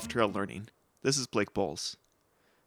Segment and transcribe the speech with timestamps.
[0.00, 0.66] Soft Trail Learning.
[1.02, 1.98] This is Blake Boles.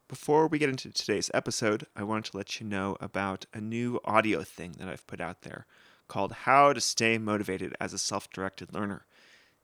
[0.07, 3.99] Before we get into today's episode, I wanted to let you know about a new
[4.05, 5.65] audio thing that I've put out there
[6.07, 9.07] called How to Stay Motivated as a Self Directed Learner.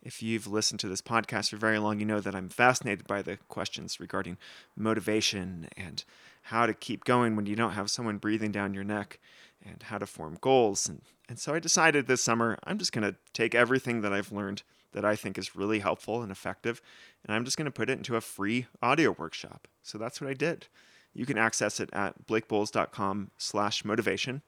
[0.01, 3.21] If you've listened to this podcast for very long, you know that I'm fascinated by
[3.21, 4.39] the questions regarding
[4.75, 6.03] motivation and
[6.41, 9.19] how to keep going when you don't have someone breathing down your neck
[9.63, 10.89] and how to form goals.
[10.89, 14.31] And, and so I decided this summer I'm just going to take everything that I've
[14.31, 16.81] learned that I think is really helpful and effective,
[17.25, 19.67] and I'm just going to put it into a free audio workshop.
[19.83, 20.67] So that's what I did.
[21.13, 24.41] You can access it at blakeboles.com slash motivation.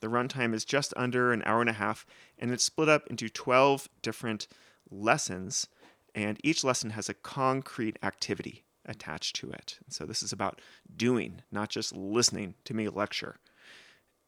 [0.00, 2.04] The runtime is just under an hour and a half,
[2.38, 4.48] and it's split up into 12 different
[4.90, 5.68] lessons,
[6.14, 9.78] and each lesson has a concrete activity attached to it.
[9.88, 10.60] So this is about
[10.94, 13.36] doing, not just listening to me lecture.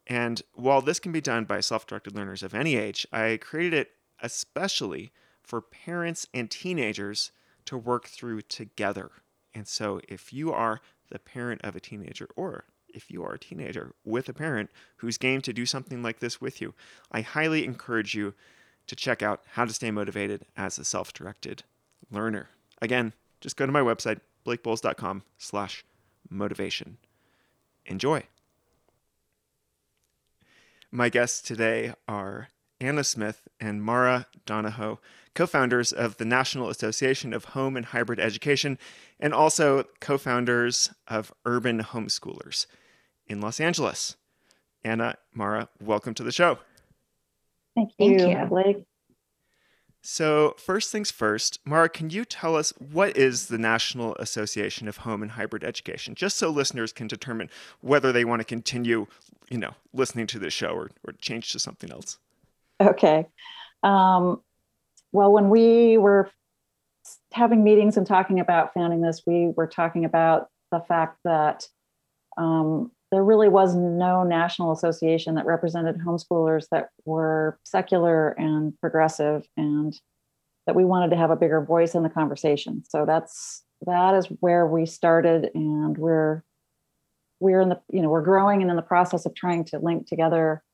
[0.06, 3.74] And while this can be done by self directed learners of any age, I created
[3.74, 3.90] it
[4.22, 5.12] especially
[5.44, 7.30] for parents and teenagers
[7.66, 9.10] to work through together.
[9.54, 13.38] And so, if you are the parent of a teenager, or if you are a
[13.38, 16.74] teenager with a parent who's game to do something like this with you,
[17.12, 18.34] I highly encourage you
[18.86, 21.62] to check out how to stay motivated as a self-directed
[22.10, 22.50] learner.
[22.82, 25.84] Again, just go to my website, blakeboles.com slash
[26.28, 26.98] motivation.
[27.86, 28.24] Enjoy.
[30.90, 32.48] My guests today are
[32.80, 35.00] Anna Smith and Mara Donahoe,
[35.34, 38.78] co founders of the National Association of Home and Hybrid Education,
[39.18, 42.66] and also co founders of Urban Homeschoolers
[43.26, 44.16] in Los Angeles.
[44.84, 46.58] Anna, Mara, welcome to the show.
[47.74, 48.46] Thank you, Thank you.
[48.46, 48.84] Blake.
[50.06, 54.98] So, first things first, Mara, can you tell us what is the National Association of
[54.98, 57.48] Home and Hybrid Education, just so listeners can determine
[57.80, 59.06] whether they want to continue,
[59.48, 62.18] you know, listening to this show or, or change to something else?
[62.80, 63.26] Okay.
[63.82, 64.40] Um,
[65.12, 66.30] well, when we were
[67.32, 71.68] having meetings and talking about founding this, we were talking about the fact that
[72.36, 79.46] um, there really was no national association that represented homeschoolers that were secular and progressive,
[79.56, 79.94] and
[80.66, 82.82] that we wanted to have a bigger voice in the conversation.
[82.88, 86.42] So that's that is where we started, and we're
[87.38, 90.08] we're in the you know we're growing and in the process of trying to link
[90.08, 90.64] together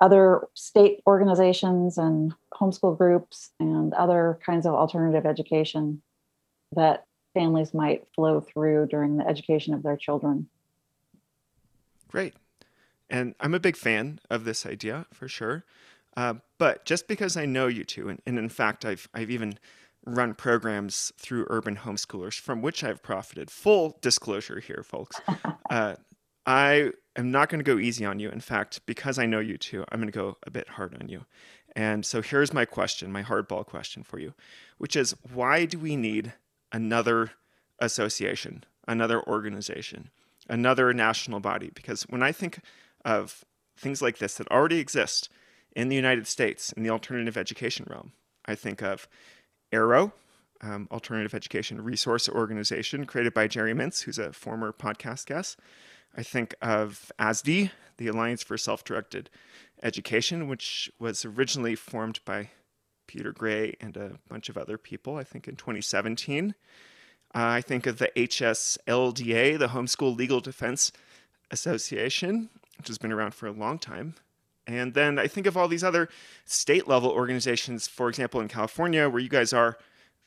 [0.00, 6.02] other state organizations and homeschool groups and other kinds of alternative education
[6.72, 7.04] that
[7.34, 10.48] families might flow through during the education of their children.
[12.08, 12.34] Great.
[13.10, 15.64] And I'm a big fan of this idea for sure.
[16.16, 19.58] Uh, but just because I know you two, and, and in fact, I've, I've even
[20.04, 23.50] run programs through urban homeschoolers from which I've profited.
[23.50, 25.20] Full disclosure here, folks.
[25.70, 25.96] Uh,
[26.46, 28.30] I am not going to go easy on you.
[28.30, 31.08] In fact, because I know you too, I'm going to go a bit hard on
[31.08, 31.26] you.
[31.76, 34.34] And so here's my question, my hardball question for you,
[34.78, 36.32] which is why do we need
[36.72, 37.32] another
[37.78, 40.10] association, another organization,
[40.48, 41.70] another national body?
[41.74, 42.60] Because when I think
[43.04, 43.44] of
[43.76, 45.28] things like this that already exist
[45.76, 48.12] in the United States in the alternative education realm,
[48.46, 49.06] I think of
[49.72, 50.12] AERO,
[50.60, 55.58] um, Alternative Education Resource Organization, created by Jerry Mintz, who's a former podcast guest.
[56.16, 59.30] I think of ASDE, the Alliance for Self Directed
[59.82, 62.50] Education, which was originally formed by
[63.06, 66.54] Peter Gray and a bunch of other people, I think in 2017.
[67.34, 70.92] Uh, I think of the HSLDA, the Homeschool Legal Defense
[71.50, 74.14] Association, which has been around for a long time.
[74.66, 76.08] And then I think of all these other
[76.44, 79.78] state level organizations, for example, in California, where you guys are,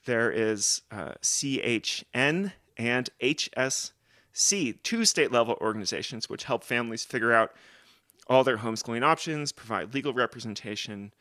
[0.06, 3.94] there is uh, CHN and HS
[4.34, 7.54] C, two state level organizations which help families figure out
[8.28, 11.14] all their homeschooling options, provide legal representation.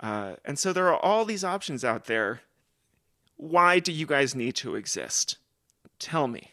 [0.00, 2.42] Uh, and so there are all these options out there.
[3.36, 5.38] Why do you guys need to exist?
[5.98, 6.50] Tell me.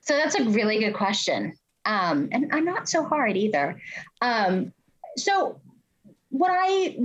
[0.00, 1.54] So that's a really good question.
[1.84, 3.80] Um, and I'm not so hard either.
[4.20, 4.72] Um,
[5.16, 5.60] so,
[6.30, 6.96] what I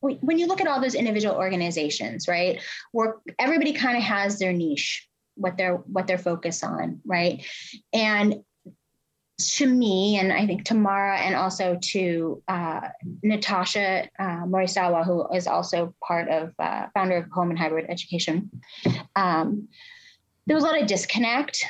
[0.00, 2.60] when you look at all those individual organizations, right,
[2.90, 7.44] where everybody kind of has their niche, what they're what they're focused on, right?
[7.92, 8.42] And
[9.38, 12.88] to me, and I think to Mara and also to uh,
[13.22, 18.50] Natasha uh, Morisawa, who is also part of uh, founder of Home and Hybrid Education,
[19.16, 19.68] um,
[20.46, 21.64] there was a lot of disconnect.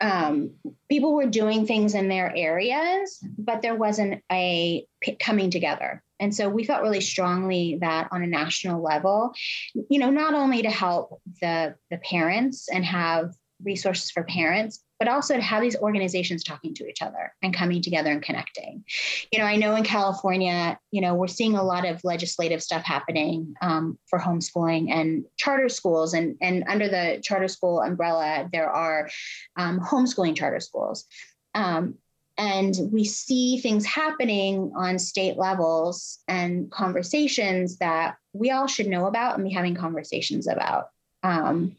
[0.00, 0.54] Um,
[0.88, 4.86] people were doing things in their areas, but there wasn't a
[5.20, 6.02] coming together.
[6.20, 9.32] And so we felt really strongly that on a national level,
[9.74, 15.08] you know, not only to help the, the parents and have resources for parents, but
[15.08, 18.84] also to have these organizations talking to each other and coming together and connecting.
[19.32, 22.82] You know, I know in California, you know, we're seeing a lot of legislative stuff
[22.82, 28.70] happening um, for homeschooling and charter schools, and and under the charter school umbrella, there
[28.70, 29.08] are
[29.56, 31.06] um, homeschooling charter schools.
[31.54, 31.96] Um,
[32.36, 39.06] and we see things happening on state levels and conversations that we all should know
[39.06, 40.88] about and be having conversations about
[41.22, 41.76] um,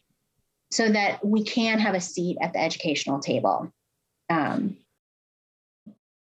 [0.75, 3.72] so that we can have a seat at the educational table.
[4.30, 4.75] Um,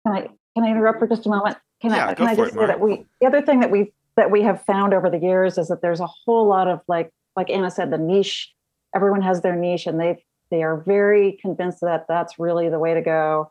[0.06, 0.22] can i
[0.56, 1.58] can i interrupt for just a moment?
[1.82, 3.72] Can Yeah, i go can i just it, say that we the other thing that
[3.72, 6.82] we that we have found over the years is that there's a whole lot of
[6.88, 8.52] like like anna said the niche
[8.94, 12.94] everyone has their niche and they they are very convinced that that's really the way
[12.94, 13.50] to go.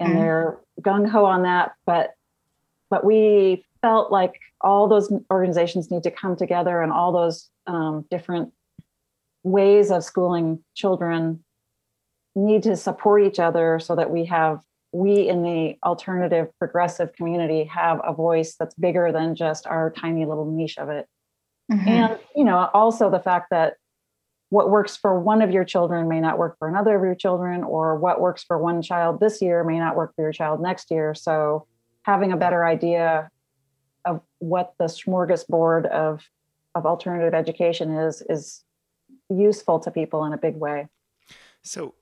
[0.00, 0.16] And Mhm.
[0.16, 2.14] they're gung-ho on that but
[2.90, 8.04] but we felt like all those organizations need to come together and all those um,
[8.10, 8.52] different
[9.42, 11.44] ways of schooling children
[12.34, 14.60] need to support each other so that we have
[14.92, 20.26] we in the alternative progressive community have a voice that's bigger than just our tiny
[20.26, 21.06] little niche of it
[21.70, 21.86] mhm.
[21.86, 23.74] and you know also the fact that
[24.50, 27.64] what works for one of your children may not work for another of your children
[27.64, 30.90] or what works for one child this year may not work for your child next
[30.90, 31.66] year so
[32.04, 33.30] having a better idea
[34.04, 36.22] of what the smorgasbord of
[36.74, 38.62] of alternative education is is
[39.32, 40.88] useful to people in a big way
[41.62, 41.94] So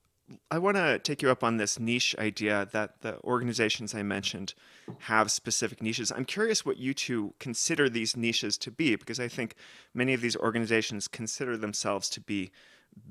[0.51, 4.55] I want to take you up on this niche idea that the organizations I mentioned
[5.01, 6.13] have specific niches.
[6.13, 9.55] I'm curious what you two consider these niches to be, because I think
[9.93, 12.51] many of these organizations consider themselves to be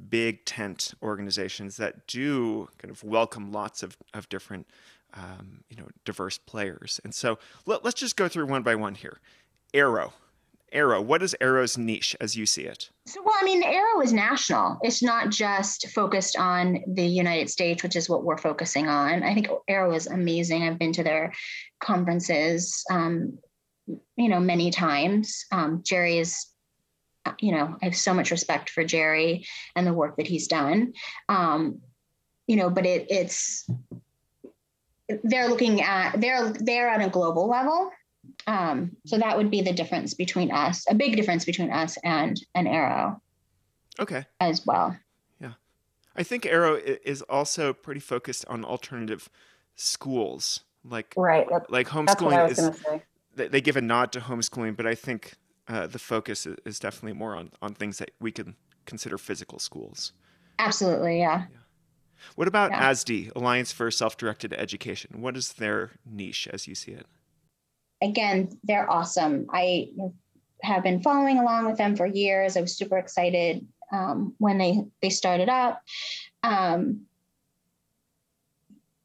[0.10, 4.68] big tent organizations that do kind of welcome lots of, of different,
[5.13, 7.00] um, you know, diverse players.
[7.04, 9.19] And so let, let's just go through one by one here.
[9.74, 10.13] AERO.
[10.74, 11.04] AERO.
[11.04, 12.89] What is AERO's niche as you see it?
[13.06, 14.77] So, well, I mean, AERO is national.
[14.81, 19.24] It's not just focused on the United States, which is what we're focusing on.
[19.24, 20.63] I think AERO is amazing.
[20.63, 21.33] I've been to their
[21.80, 23.39] conferences, um,
[23.88, 25.45] you know, many times.
[25.51, 26.48] Um, Jerry is,
[27.25, 29.45] uh, you know, I have so much respect for Jerry
[29.75, 30.94] and the work that he's done.
[31.27, 31.81] Um,
[32.48, 33.69] you know, but it, it's
[35.24, 37.92] they're looking at they're they're on a global level.
[38.47, 42.39] Um, so that would be the difference between us, a big difference between us and
[42.56, 43.19] an AERO
[44.00, 44.25] Okay.
[44.39, 44.97] as well.
[45.39, 45.53] Yeah.
[46.15, 49.30] I think AERO is also pretty focused on alternative
[49.75, 50.62] schools.
[50.83, 53.03] Like right that, like that's what i homeschooling is going to say
[53.36, 55.33] they, they give a nod to homeschooling, but I think
[55.68, 59.59] uh, the focus is, is definitely more on on things that we can consider physical
[59.59, 60.13] schools.
[60.57, 61.45] Absolutely, yeah.
[62.35, 62.92] What about Yeah.
[62.92, 65.21] ASD, Alliance for Self-Directed Education?
[65.21, 67.06] What is their niche as you see it?
[68.01, 69.48] Again, they're awesome.
[69.51, 69.90] I
[70.62, 72.57] have been following along with them for years.
[72.57, 75.81] I was super excited um, when they they started up,
[76.44, 77.01] um,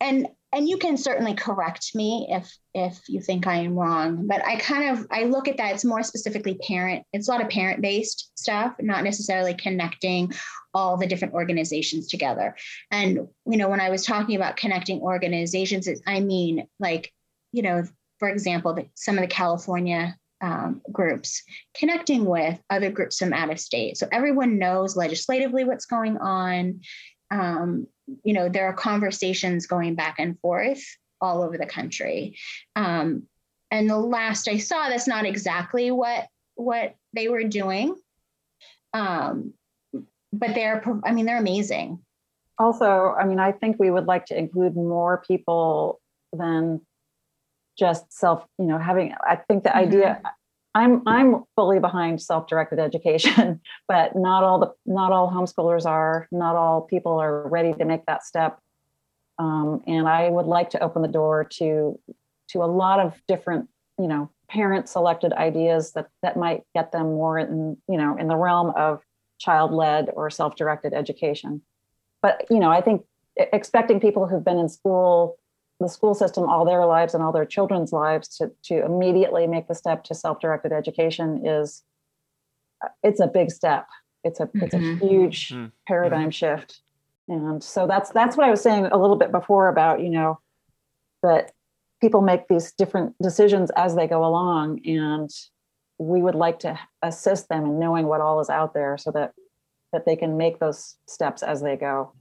[0.00, 4.26] and and you can certainly correct me if if you think I am wrong.
[4.26, 5.74] But I kind of I look at that.
[5.74, 7.04] It's more specifically parent.
[7.12, 10.32] It's a lot of parent based stuff, not necessarily connecting
[10.72, 12.54] all the different organizations together.
[12.90, 17.12] And you know, when I was talking about connecting organizations, I mean like
[17.52, 17.84] you know,
[18.24, 21.42] for example, the, some of the California um, groups
[21.76, 26.80] connecting with other groups from out of state, so everyone knows legislatively what's going on.
[27.30, 27.86] Um,
[28.22, 30.82] you know, there are conversations going back and forth
[31.20, 32.38] all over the country.
[32.76, 33.24] Um,
[33.70, 37.94] and the last I saw, that's not exactly what what they were doing.
[38.94, 39.52] Um,
[40.32, 41.98] but they're, I mean, they're amazing.
[42.58, 46.00] also i mean i think we would like to include more people
[46.32, 46.80] than
[47.78, 50.20] just self you know having i think the idea
[50.74, 56.56] i'm i'm fully behind self-directed education but not all the not all homeschoolers are not
[56.56, 58.58] all people are ready to make that step.
[59.38, 61.98] Um, and i would like to open the door to
[62.50, 67.14] to a lot of different you know parent selected ideas that that might get them
[67.14, 69.02] more in you know in the realm of
[69.38, 71.62] child-led or self-directed education.
[72.22, 73.02] But you know i think
[73.36, 75.36] expecting people who've been in school
[75.80, 79.68] the school system all their lives and all their children's lives to to immediately make
[79.68, 81.82] the step to self-directed education is
[82.84, 83.86] uh, it's a big step
[84.22, 85.00] it's a it's a Mhm.
[85.00, 85.72] huge Mhm.
[85.86, 86.80] paradigm shift
[87.28, 90.38] and so that's that's what i was saying a little bit before about you know
[91.22, 91.52] that
[92.00, 95.30] people make these different decisions as they go along and
[95.98, 99.32] we would like to assist them in knowing what all is out there so that
[99.92, 102.12] that they can make those steps as they go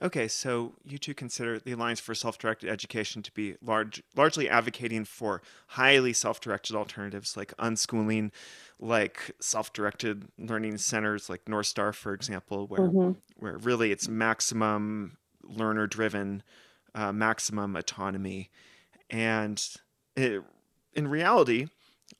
[0.00, 5.04] Okay, so you two consider the Alliance for Self-Directed Education to be large, largely advocating
[5.04, 8.30] for highly self-directed alternatives like unschooling,
[8.78, 13.20] like self-directed learning centers like North Star, for example, where Mhm.
[13.36, 16.42] where really it's maximum learner driven,
[16.94, 18.50] uh, maximum autonomy.
[19.10, 19.64] And
[20.16, 20.42] it,
[20.94, 21.68] in reality,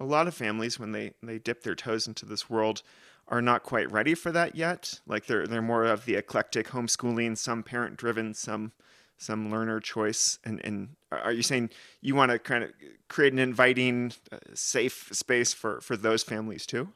[0.01, 2.83] a lot of families, when they, they dip their toes into this world,
[3.29, 5.01] are not quite ready for that yet.
[5.07, 8.73] Like they're they're more of the eclectic homeschooling, some parent driven, some
[9.19, 10.39] some learner choice.
[10.45, 11.71] And and are you saying
[12.01, 12.71] you want to kind of
[13.09, 16.89] create an inviting, uh, safe space for for those families too?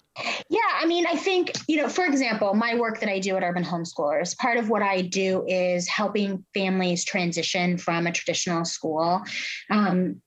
[0.48, 3.42] Yeah, I mean, I think you know, for example, my work that I do at
[3.42, 9.22] Urban Homeschoolers, part of what I do is helping families transition from a traditional school.
[9.70, 10.22] Um,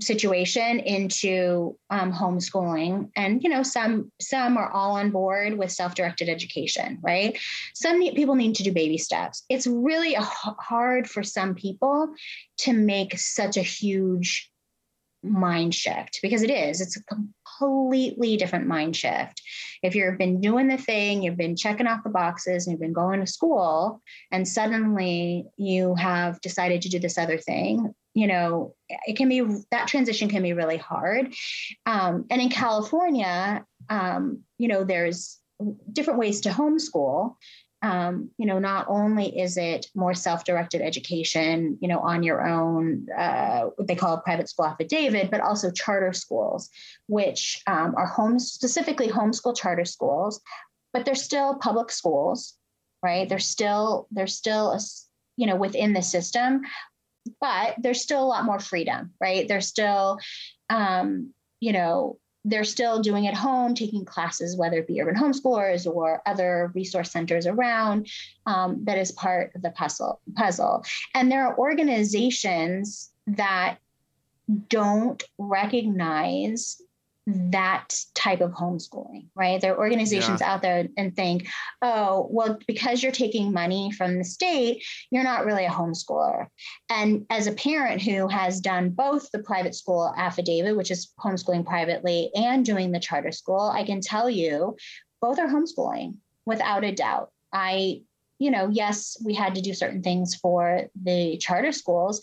[0.00, 3.10] situation into um, homeschooling.
[3.16, 7.38] And you know some some are all on board with self-directed education right?
[7.74, 9.44] Some need, people need to do baby steps.
[9.48, 12.08] It's really hard for some people
[12.58, 14.50] to make such a huge
[15.22, 16.80] mind shift because it is.
[16.80, 19.42] It's a completely different mind shift.
[19.82, 22.92] If you've been doing the thing you've been checking off the boxes and you've been
[22.92, 28.74] going to school and suddenly you have decided to do this other thing you know,
[28.88, 31.34] it can be that transition can be really hard.
[31.84, 35.38] Um, and in California, um, you know, there's
[35.92, 37.36] different ways to homeschool.
[37.82, 43.06] Um, you know, not only is it more self-directed education, you know, on your own,
[43.16, 46.70] uh, what they call private school affidavit, but also charter schools,
[47.08, 50.40] which um, are home specifically homeschool charter schools,
[50.94, 52.54] but they're still public schools,
[53.02, 53.28] right?
[53.28, 54.80] They're still they're still a,
[55.36, 56.62] you know within the system
[57.46, 59.46] but there's still a lot more freedom, right?
[59.46, 60.18] There's still,
[60.68, 65.86] um, you know, they're still doing at home, taking classes, whether it be urban homeschoolers
[65.86, 68.08] or other resource centers around.
[68.46, 70.20] Um, that is part of the puzzle.
[70.34, 70.84] Puzzle,
[71.14, 73.78] and there are organizations that
[74.68, 76.80] don't recognize
[77.26, 79.60] that type of homeschooling, right?
[79.60, 80.52] There are organizations yeah.
[80.52, 81.48] out there and think,
[81.82, 86.46] oh, well, because you're taking money from the state, you're not really a homeschooler.
[86.88, 91.66] And as a parent who has done both the private school affidavit, which is homeschooling
[91.66, 94.76] privately, and doing the charter school, I can tell you
[95.20, 97.30] both are homeschooling without a doubt.
[97.52, 98.02] I
[98.38, 102.20] you know, yes, we had to do certain things for the charter schools,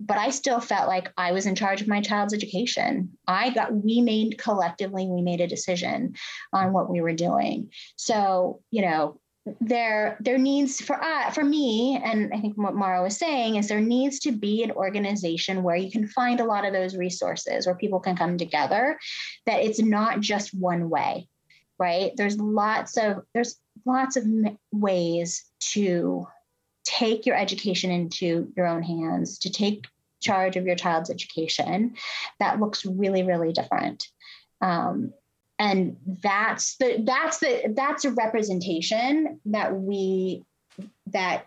[0.00, 3.16] but I still felt like I was in charge of my child's education.
[3.26, 6.14] I got, we made collectively, we made a decision
[6.52, 7.70] on what we were doing.
[7.96, 9.20] So, you know,
[9.60, 13.68] there there needs for uh, for me and i think what mara was saying is
[13.68, 17.66] there needs to be an organization where you can find a lot of those resources
[17.66, 18.98] where people can come together
[19.44, 21.28] that it's not just one way
[21.78, 24.24] right there's lots of there's lots of
[24.72, 26.26] ways to
[26.98, 29.86] take your education into your own hands, to take
[30.20, 31.94] charge of your child's education,
[32.40, 34.08] that looks really, really different.
[34.60, 35.12] Um,
[35.58, 40.42] and that's the that's the that's a representation that we
[41.06, 41.46] that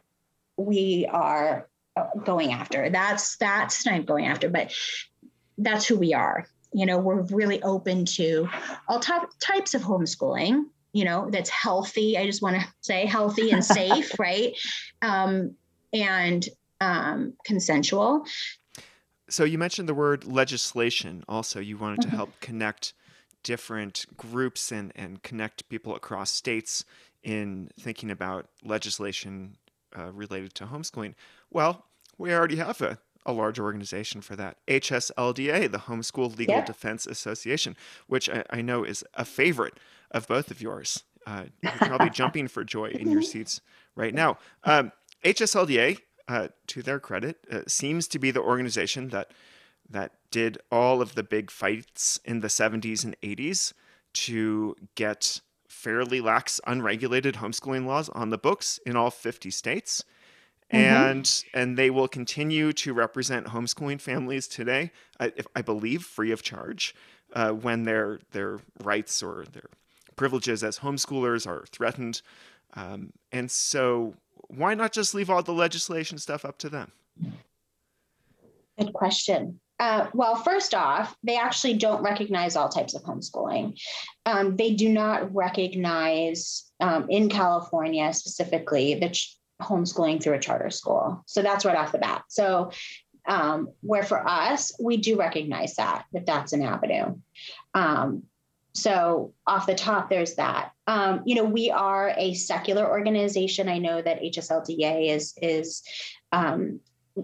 [0.56, 1.68] we are
[2.24, 2.90] going after.
[2.90, 4.74] That's that's not going after, but
[5.58, 6.48] that's who we are.
[6.74, 8.48] You know, we're really open to
[8.88, 10.66] all top types of homeschooling
[10.98, 12.18] you know that's healthy.
[12.18, 14.58] I just want to say healthy and safe right?
[15.04, 15.56] Um,
[15.94, 16.48] and
[16.82, 18.26] um, consensual.
[19.30, 21.60] So you mentioned the word legislation also.
[21.60, 22.18] You wanted to mm-hmm.
[22.18, 22.94] help connect
[23.44, 26.84] different groups and, and connect people across states
[27.22, 29.58] in thinking about legislation
[29.98, 31.14] uh, related to homeschooling.
[31.52, 31.86] Well
[32.18, 34.58] we already have a, a large organization for that.
[34.68, 36.66] Hslda the homeschool legal yeah.
[36.66, 37.76] defense association
[38.08, 39.76] which I, I know is a favorite
[40.12, 41.04] of both of yours.
[41.26, 43.62] Uh, you're probably jumping for joy in your seats
[43.96, 44.38] right now.
[44.64, 44.92] Um,
[45.24, 49.32] HSLDA, uh, to their credit, uh, seems to be the organization that
[49.90, 53.72] that did all of the big fights in the 70s and 80s
[54.14, 60.04] to get fairly lax, unregulated homeschooling laws on the books in all 50 states.
[60.74, 60.84] Mm-hmm.
[60.84, 66.42] And and they will continue to represent homeschooling families today, I, I believe, free of
[66.42, 66.94] charge,
[67.32, 69.70] uh, when their their rights or their
[70.18, 72.22] privileges as homeschoolers are threatened.
[72.74, 74.16] Um, and so,
[74.50, 76.92] why not just leave all the legislation stuff up to them?
[78.78, 79.60] Good question.
[79.80, 83.80] Uh, well, first off, they actually don't recognize all types of homeschooling.
[84.26, 90.72] Um, they do not recognize um, in California specifically the ch- homeschooling through a charter
[90.72, 91.24] school.
[91.28, 92.24] So that's right off the bat.
[92.28, 92.72] So,
[93.28, 97.16] um, where for us, we do recognize that that that's an avenue.
[98.78, 100.72] So off the top, there's that.
[100.86, 103.68] Um, you know, we are a secular organization.
[103.68, 105.82] I know that HSLDA is is
[106.32, 106.80] um,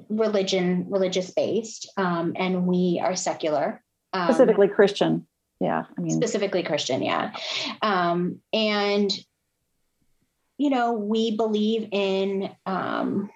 [0.09, 3.83] religion religious based, um, and we are secular.
[4.13, 5.27] Um, specifically Christian.
[5.59, 7.03] Yeah, I mean specifically Christian.
[7.03, 7.33] Yeah,
[7.83, 9.11] um, and
[10.57, 13.29] you know, we believe in um,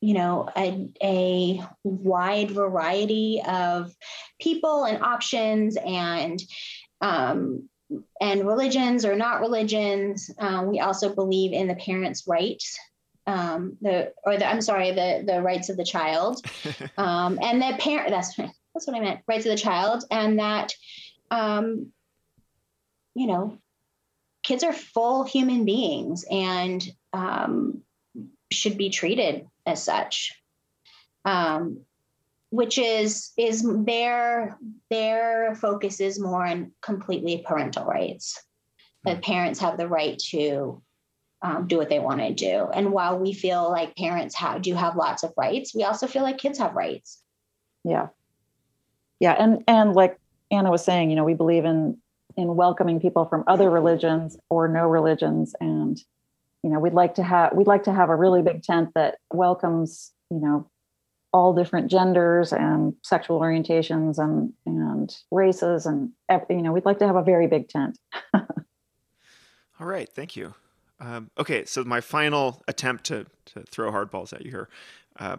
[0.00, 3.94] you know a, a wide variety of
[4.40, 6.42] people and options and
[7.02, 7.68] um,
[8.20, 10.30] and religions or not religions.
[10.38, 12.78] Um, we also believe in the parents' rights,
[13.26, 16.44] um, the or the I'm sorry, the the rights of the child,
[16.96, 18.10] um, and the parent.
[18.10, 19.20] That's that's what I meant.
[19.26, 20.72] Rights of the child, and that,
[21.30, 21.92] um,
[23.14, 23.58] you know,
[24.42, 26.82] kids are full human beings and
[27.12, 27.82] um,
[28.50, 30.32] should be treated as such.
[31.24, 31.84] Um,
[32.52, 34.58] which is is their
[34.90, 38.38] their focus is more on completely parental rights.
[39.04, 39.22] That hmm.
[39.22, 40.82] parents have the right to
[41.40, 42.68] um, do what they want to do.
[42.72, 46.22] And while we feel like parents have do have lots of rights we also feel
[46.22, 47.22] like kids have rights.
[47.84, 48.08] Yeah.
[49.18, 51.96] Yeah and and like anna was saying you know we believe in
[52.36, 55.54] in welcoming people from other religions or no religions.
[55.58, 55.98] And
[56.62, 59.16] you know we'd like to have we'd like to have a really big tent that
[59.32, 60.68] welcomes you know
[61.32, 66.10] all different genders and sexual orientations and and races and
[66.50, 67.98] you know we'd like to have a very big tent.
[68.34, 70.54] All right thank you.
[71.00, 74.68] Um, okay so my final attempt to, to throw hardballs at you here
[75.18, 75.36] uh,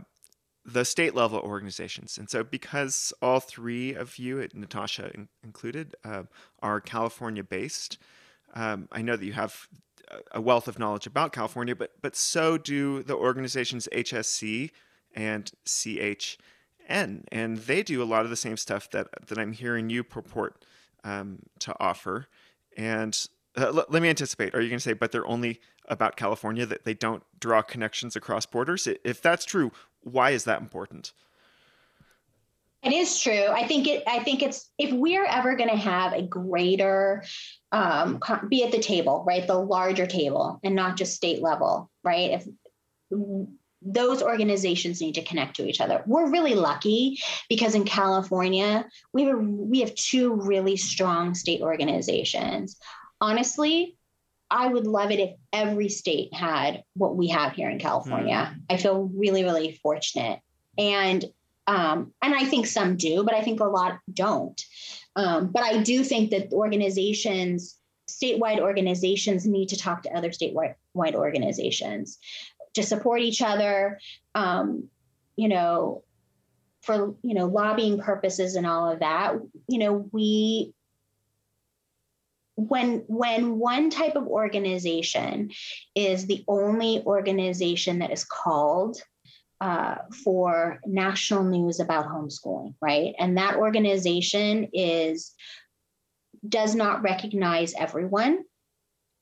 [0.66, 2.18] the state level organizations.
[2.18, 6.24] And so because all three of you natasha in- included uh,
[6.62, 7.98] are california based
[8.56, 9.68] um, i know that you have
[10.32, 14.70] a wealth of knowledge about california but but so do the organizations hsc
[15.14, 16.38] and CHN,
[17.32, 20.66] and they do a lot of the same stuff that that I'm hearing you purport
[21.04, 22.28] um, to offer.
[22.78, 23.28] And
[23.58, 24.56] uh, l- let me anticipate.
[24.56, 28.16] Are you going to say, but they're only about California that they don't draw connections
[28.16, 28.88] across borders?
[29.04, 31.14] If that's true, why is that important?
[32.84, 33.48] It is true.
[33.48, 34.04] I think it.
[34.08, 37.24] I think it's if we're ever going to have a greater,
[37.72, 42.32] um, be at the table, right, the larger table, and not just state level, right?
[42.32, 42.48] If
[43.86, 46.04] those organizations need to connect to each other.
[46.06, 52.78] We're really lucky because in California, we have, we have two really strong state organizations.
[53.20, 53.98] Honestly,
[54.50, 58.54] I would love it if every state had what we have here in California.
[58.54, 58.62] Mm.
[58.70, 60.40] I feel really, really fortunate.
[60.78, 61.26] And
[61.66, 64.62] um, and I think some do, but I think a lot don't.
[65.16, 67.78] Um, but I do think that organizations,
[68.10, 72.18] statewide organizations, need to talk to other statewide organizations
[72.74, 74.00] to support each other,
[74.36, 74.90] um,
[75.36, 76.04] you know,
[76.82, 79.36] for you know lobbying purposes and all of that.
[79.68, 80.74] You know, we
[82.56, 85.52] when when one type of organization
[85.96, 89.02] is the only organization that is called
[89.62, 93.16] uh, for national news about homeschooling, right?
[93.18, 95.34] And that organization is
[96.48, 98.44] does not recognize everyone.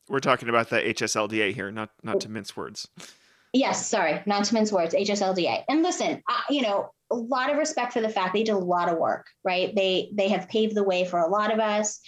[0.09, 2.87] We're talking about the HSLDA here, not not to mince words.
[3.53, 5.65] Yes, sorry, not to mince words, HSLDA.
[5.67, 8.57] And listen, I, you know, a lot of respect for the fact they did a
[8.57, 9.75] lot of work, right?
[9.75, 11.99] They they have paved the way for a lot of us.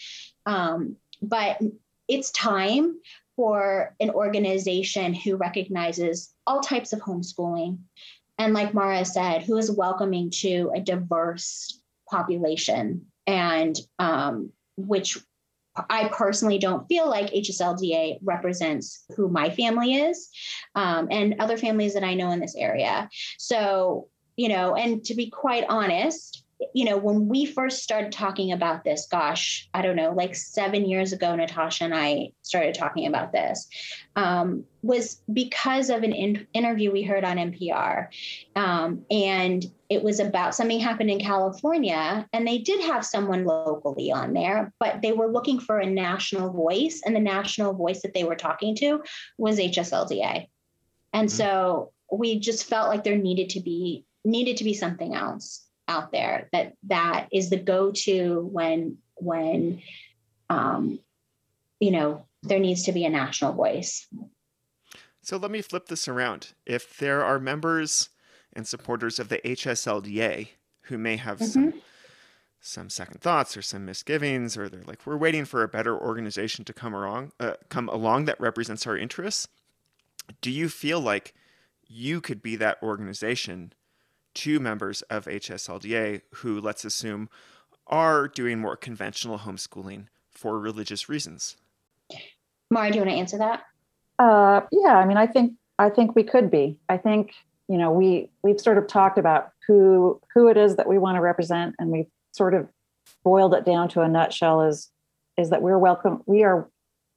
[0.45, 1.59] Um, but
[2.07, 2.99] it's time
[3.35, 7.79] for an organization who recognizes all types of homeschooling
[8.37, 15.17] and like mara said who is welcoming to a diverse population and um, which
[15.89, 20.29] I personally don't feel like HSLDA represents who my family is
[20.75, 23.09] um, and other families that I know in this area.
[23.37, 26.42] So, you know, and to be quite honest,
[26.73, 30.85] you know, when we first started talking about this, gosh, I don't know, like seven
[30.85, 33.67] years ago, Natasha and I started talking about this,
[34.15, 38.07] um, was because of an in- interview we heard on NPR.
[38.55, 44.11] Um, and it was about something happened in California, and they did have someone locally
[44.11, 48.13] on there, but they were looking for a national voice, and the national voice that
[48.13, 49.03] they were talking to
[49.37, 50.47] was HSLDA.
[51.13, 51.37] And mm-hmm.
[51.37, 56.11] so we just felt like there needed to be needed to be something else out
[56.11, 59.81] there that that is the go-to when when
[60.49, 60.99] um,
[61.79, 64.07] you know there needs to be a national voice
[65.21, 68.09] so let me flip this around if there are members
[68.53, 70.47] and supporters of the hslda
[70.83, 71.69] who may have mm-hmm.
[71.69, 71.73] some
[72.65, 76.63] some second thoughts or some misgivings or they're like we're waiting for a better organization
[76.63, 79.47] to come along uh, come along that represents our interests
[80.41, 81.33] do you feel like
[81.87, 83.73] you could be that organization
[84.33, 87.29] two members of HSLDA who, let's assume,
[87.87, 91.57] are doing more conventional homeschooling for religious reasons.
[92.71, 93.63] Mara, do you want to answer that?
[94.19, 96.77] Uh, yeah, I mean, I think I think we could be.
[96.89, 97.33] I think
[97.67, 101.17] you know we we've sort of talked about who who it is that we want
[101.17, 102.67] to represent, and we've sort of
[103.23, 104.89] boiled it down to a nutshell is
[105.37, 106.21] is that we're welcome.
[106.25, 106.69] We are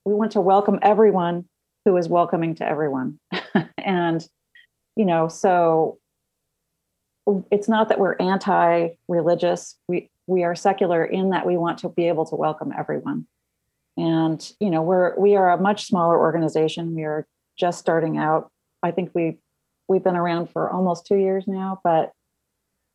[0.05, 1.47] we want to welcome everyone
[1.85, 3.19] who is welcoming to everyone,
[3.79, 4.27] and
[4.97, 5.99] you know so
[7.51, 9.77] it's not that we're anti-religious.
[9.89, 13.27] We we are secular in that we want to be able to welcome everyone.
[13.97, 16.95] And you know, we're we are a much smaller organization.
[16.95, 18.51] We are just starting out.
[18.83, 19.39] I think we
[19.89, 22.13] we've been around for almost two years now, but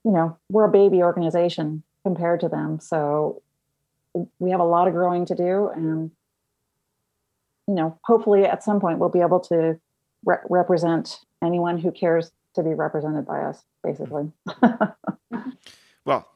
[0.04, 2.80] you know, we're a baby organization compared to them.
[2.80, 3.42] So
[4.40, 6.12] we have a lot of growing to do and
[7.68, 9.80] you know hopefully at some point we'll be able to
[10.26, 14.32] re- represent anyone who cares to be represented by us basically
[16.06, 16.28] well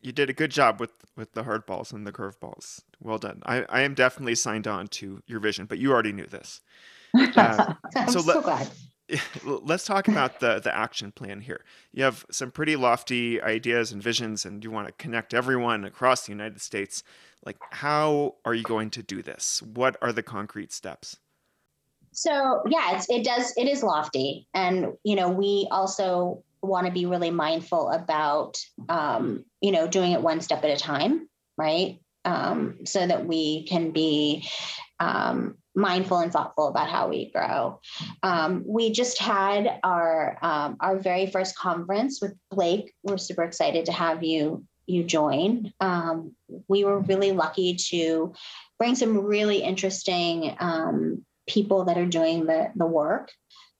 [0.00, 3.18] you did a good job with with the hard balls and the curve balls well
[3.18, 6.60] done i i am definitely signed on to your vision but you already knew this
[7.36, 8.68] uh, i'm so, so glad
[9.44, 11.64] let's talk about the the action plan here.
[11.92, 16.26] You have some pretty lofty ideas and visions, and you want to connect everyone across
[16.26, 17.02] the United States.
[17.44, 19.62] Like, how are you going to do this?
[19.62, 21.18] What are the concrete steps?
[22.14, 26.92] So yeah, it's, it does it is lofty, and you know we also want to
[26.92, 31.98] be really mindful about um, you know doing it one step at a time, right?
[32.24, 34.48] Um, so that we can be
[34.98, 37.80] um, mindful and thoughtful about how we grow.
[38.22, 42.94] Um, we just had our um, our very first conference with Blake.
[43.02, 45.72] We're super excited to have you you join.
[45.80, 46.34] Um,
[46.68, 48.34] we were really lucky to
[48.78, 53.30] bring some really interesting um, people that are doing the the work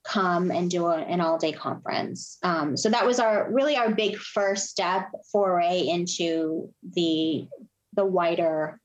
[0.03, 2.37] come and do a, an all day conference.
[2.43, 7.47] Um, so that was our really our big first step foray into the
[7.93, 8.79] the wider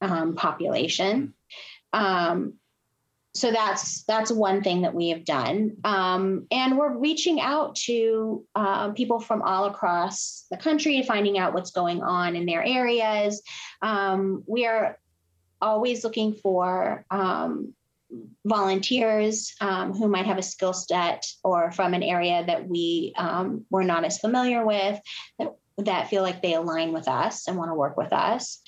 [0.00, 1.34] um, population.
[1.92, 2.54] Um,
[3.34, 8.44] so that's that's one thing that we have done um, and we're reaching out to
[8.56, 13.42] uh, people from all across the country finding out what's going on in their areas
[13.82, 14.98] um, we are
[15.62, 17.72] always looking for um,
[18.44, 23.64] volunteers um, who might have a skill set or from an area that we um,
[23.70, 25.00] we're not as familiar with
[25.38, 28.60] that, that feel like they align with us and want to work with us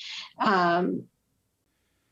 [0.44, 1.04] um,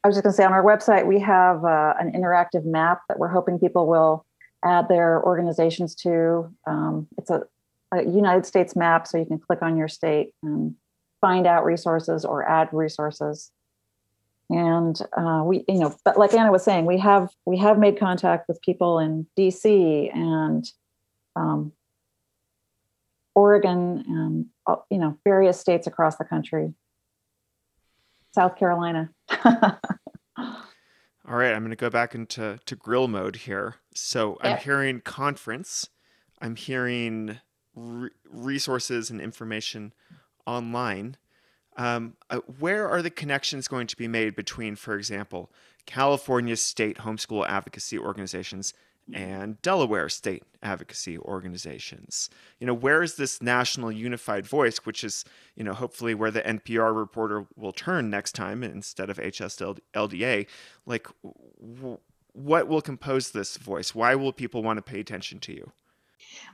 [0.03, 3.03] I was just going to say on our website, we have uh, an interactive map
[3.09, 4.25] that we're hoping people will
[4.65, 6.55] add their organizations to.
[6.67, 7.43] Um, it's a,
[7.93, 10.75] a, United States map, so you can click on your state and
[11.21, 13.51] find out resources or add resources.
[14.51, 17.99] And uh, we, you know, but like Anna was saying, we have we have made
[17.99, 20.11] contact with people in D.C.
[20.13, 20.69] and
[21.37, 21.73] um,
[23.37, 26.75] Oregon and uh, you know various states across the country.
[28.35, 29.11] South Carolina.
[29.45, 33.77] All right, I'm going to go back into to grill mode here.
[33.95, 34.37] So.
[34.41, 35.89] I'm hearing conference,
[36.41, 37.39] I'm hearing
[37.77, 39.93] re- resources and information
[40.45, 41.17] online.
[41.81, 45.51] Um, uh, where are the connections going to be made between, for example,
[45.87, 48.75] California state homeschool advocacy organizations
[49.15, 52.29] and Delaware state advocacy organizations.
[52.59, 55.25] You know, where is this national unified voice, which is,
[55.57, 60.47] you know, hopefully where the NPR reporter will turn next time instead of HSLDA?
[60.85, 61.09] Like,
[61.61, 61.99] w-
[62.35, 63.95] what will compose this voice?
[63.95, 65.73] Why will people want to pay attention to you?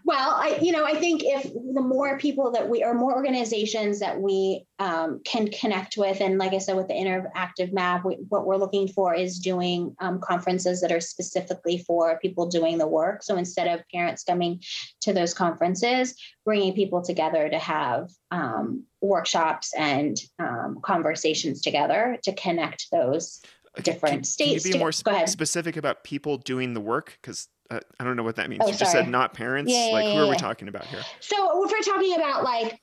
[0.05, 3.99] Well, I, you know, I think if the more people that we, or more organizations
[4.01, 8.14] that we um, can connect with, and like I said, with the interactive map, we,
[8.29, 12.87] what we're looking for is doing um, conferences that are specifically for people doing the
[12.87, 13.22] work.
[13.22, 14.62] So instead of parents coming
[15.01, 22.33] to those conferences, bringing people together to have um, workshops and um, conversations together to
[22.35, 23.42] connect those
[23.83, 24.62] different can, states.
[24.62, 27.18] Can you be more sp- specific about people doing the work?
[27.20, 28.63] Because uh, I don't know what that means.
[28.65, 29.73] Oh, you just said not parents.
[29.73, 31.01] Yeah, like, yeah, who are we talking about here?
[31.21, 32.81] So if we're talking about like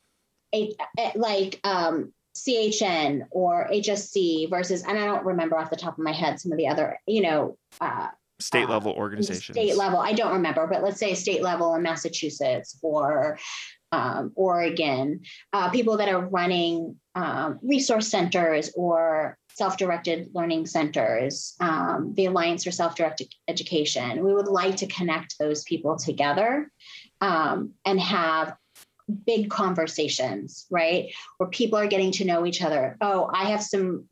[0.53, 0.75] a,
[1.15, 6.11] like um, CHN or HSC versus, and I don't remember off the top of my
[6.11, 8.07] head some of the other, you know, uh,
[8.39, 9.55] state level uh, organizations.
[9.55, 13.37] State level, I don't remember, but let's say state level in Massachusetts or
[13.91, 15.21] um, Oregon,
[15.53, 22.63] uh, people that are running um, resource centers or self-directed learning centers, um, the Alliance
[22.63, 24.23] for Self-Directed Education.
[24.23, 26.71] We would like to connect those people together
[27.21, 28.55] um, and have
[29.25, 31.13] big conversations, right?
[31.37, 32.97] Where people are getting to know each other.
[33.01, 34.05] Oh, I have some.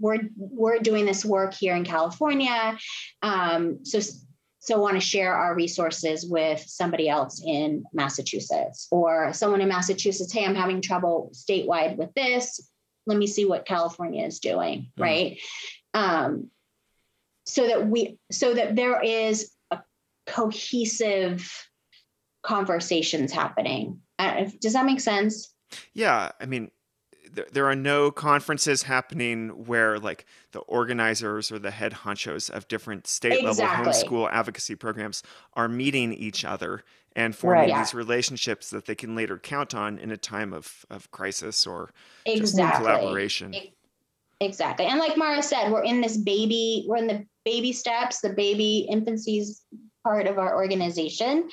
[0.00, 2.76] We're we're doing this work here in California,
[3.22, 4.00] um, so
[4.58, 10.32] so want to share our resources with somebody else in Massachusetts or someone in Massachusetts.
[10.32, 12.68] Hey, I'm having trouble statewide with this
[13.08, 15.40] let me see what California is doing, right?
[15.94, 16.50] Um,
[17.46, 19.80] so that we so that there is a
[20.26, 21.50] cohesive
[22.42, 24.00] conversations happening.
[24.18, 25.54] Uh, does that make sense?
[25.94, 26.70] Yeah, I mean,
[27.32, 32.68] there, there are no conferences happening where like the organizers or the head honchos of
[32.68, 33.92] different state level Exactly.
[33.92, 35.22] homeschool advocacy programs
[35.54, 36.82] are meeting each other
[37.16, 37.78] and forming Right.
[37.78, 41.90] these relationships that they can later count on in a time of, of crisis or
[42.26, 42.84] Exactly.
[42.84, 43.54] collaboration.
[44.40, 44.86] Exactly.
[44.86, 48.86] And like Mara said, we're in this baby, we're in the baby steps, the baby
[48.90, 49.62] infancies
[50.04, 51.48] part of our organization.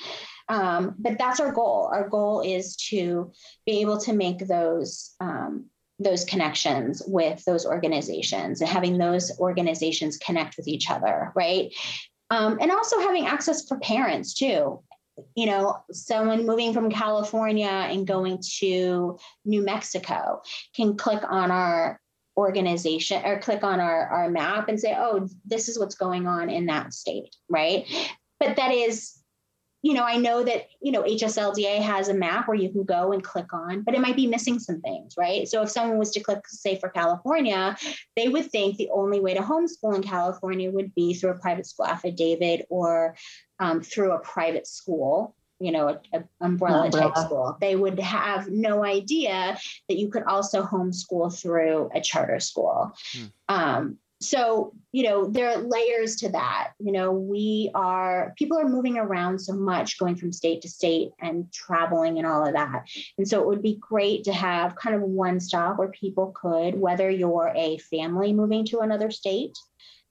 [0.48, 1.90] Um, but that's our goal.
[1.92, 3.32] Our goal is to
[3.64, 5.66] be able to make those um,
[5.98, 11.72] those connections with those organizations and having those organizations connect with each other, right?
[12.30, 14.82] Um, and also having access for parents too.
[15.34, 20.42] You know, someone moving from California and going to New Mexico
[20.74, 21.98] can click on our
[22.36, 26.50] organization or click on our, our map and say, oh, this is what's going on
[26.50, 27.86] in that state, right?
[28.38, 29.15] But that is,
[29.86, 33.12] you know, I know that, you know, HSLDA has a map where you can go
[33.12, 35.46] and click on, but it might be missing some things, right?
[35.46, 37.76] So if someone was to click, say, for California,
[38.16, 41.66] they would think the only way to homeschool in California would be through a private
[41.66, 43.14] school affidavit or
[43.60, 47.56] um, through a private school, you know, a, a umbrella type school.
[47.60, 49.56] They would have no idea
[49.88, 52.90] that you could also homeschool through a charter school.
[53.12, 53.24] Hmm.
[53.48, 56.72] Um, so, you know, there are layers to that.
[56.78, 61.10] You know, we are, people are moving around so much, going from state to state
[61.20, 62.88] and traveling and all of that.
[63.18, 66.80] And so it would be great to have kind of one stop where people could,
[66.80, 69.56] whether you're a family moving to another state,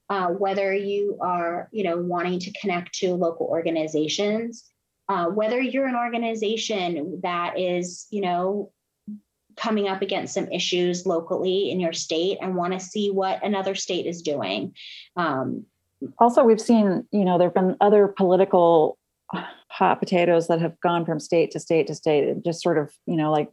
[0.10, 4.66] uh, whether you are, you know, wanting to connect to local organizations,
[5.10, 8.72] uh, whether you're an organization that is, you know,
[9.56, 13.76] coming up against some issues locally in your state and want to see what another
[13.76, 14.74] state is doing.
[15.16, 15.66] Um,
[16.20, 18.98] also we've seen you know there have been other political
[19.70, 22.44] hot potatoes that have gone from state to state to state.
[22.44, 23.52] Just sort of you know like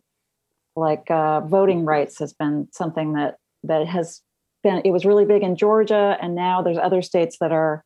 [0.75, 4.21] like uh, voting rights has been something that that has
[4.63, 7.85] been it was really big in georgia and now there's other states that are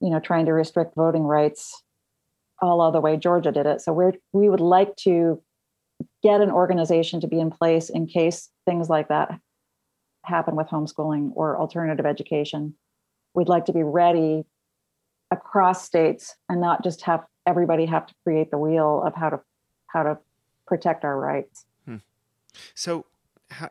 [0.00, 1.82] you know trying to restrict voting rights
[2.60, 3.16] all the way.
[3.16, 3.80] Georgia did it.
[3.80, 5.42] So we're we would like to
[6.22, 9.38] get an organization to be in place in case things like that
[10.24, 12.74] happen with homeschooling or alternative education
[13.34, 14.44] we'd like to be ready
[15.30, 19.40] across states and not just have everybody have to create the wheel of how to
[19.86, 20.18] how to
[20.66, 21.64] protect our rights
[22.74, 23.06] So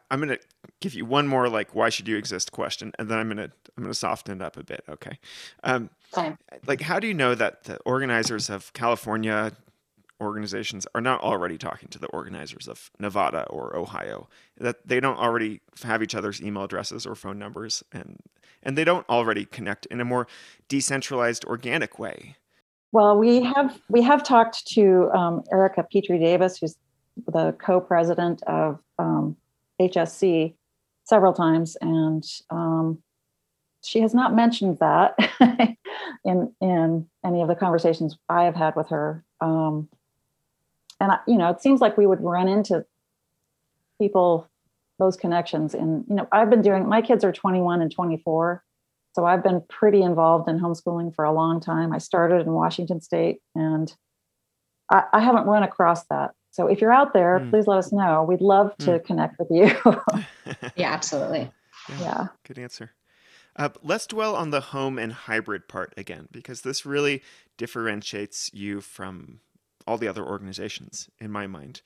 [0.09, 0.39] I'm going to
[0.79, 3.51] give you one more like why should you exist question and then I'm going to
[3.77, 5.19] I'm going to soften it up a bit, okay?
[5.63, 6.37] Um, fine.
[6.65, 9.51] like how do you know that the organizers of California
[10.19, 14.27] organizations are not already talking to the organizers of Nevada or Ohio
[14.57, 18.19] that they don't already have each other's email addresses or phone numbers and
[18.63, 20.27] and they don't already connect in a more
[20.67, 22.35] decentralized organic way.
[22.91, 26.77] Well we have we have talked to um, erica petrie davis who's
[27.27, 29.35] the co-president of um,
[29.79, 30.53] hsc
[31.03, 32.97] several times and um,
[33.83, 35.15] she has not mentioned that
[36.25, 39.23] in in any of the conversations i have had with her.
[39.39, 39.87] Um,
[40.99, 42.85] and I, you know it seems like we would run into
[43.99, 44.47] people
[44.99, 48.63] those connections and you know i've been doing my kids are 21 and 24
[49.15, 51.93] so i've been pretty involved in homeschooling for a long time.
[51.93, 53.91] I started in washington state and
[54.91, 56.31] i, I haven't run across that.
[56.51, 57.49] So if you're out there Hmm.
[57.51, 58.23] please let us know.
[58.23, 59.71] We'd love to connect with you.
[60.75, 61.51] Yeah, absolutely.
[61.99, 62.27] yeah.
[62.47, 62.91] Good answer.
[63.55, 67.21] Uh, let's dwell on the home and hybrid part again, because this really
[67.57, 69.39] differentiates you from
[69.87, 71.81] all the other organizations, in my mind.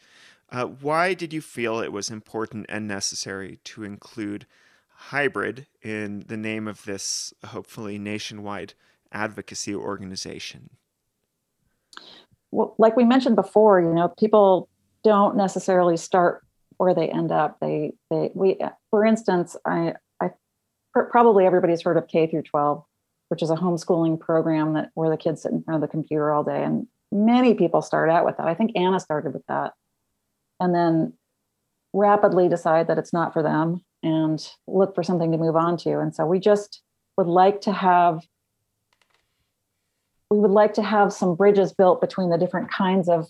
[0.49, 4.45] Uh, why did you feel it was important and necessary to include
[4.89, 8.73] hybrid in the name of this hopefully nationwide
[9.13, 10.71] advocacy organization?
[12.51, 14.69] well, like we mentioned before, you know, people
[15.03, 16.45] don't necessarily start
[16.77, 17.57] where they end up.
[17.59, 18.59] They, they, we,
[18.89, 20.31] for instance, I, I,
[20.93, 22.83] probably everybody's heard of K through 12,
[23.29, 26.31] which is a homeschooling program that where the kids sit in front of the computer
[26.31, 26.63] all day.
[26.63, 28.47] And many people start out with that.
[28.47, 29.73] I think Anna started with that,
[30.59, 31.13] and then
[31.93, 35.99] rapidly decide that it's not for them and look for something to move on to.
[35.99, 36.81] And so we just
[37.17, 38.21] would like to have
[40.29, 43.27] we would like to have some bridges built between the different kinds of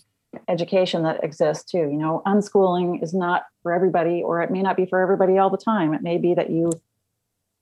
[0.48, 1.78] education that exist too.
[1.78, 5.50] You know, unschooling is not for everybody, or it may not be for everybody all
[5.50, 5.94] the time.
[5.94, 6.70] It may be that you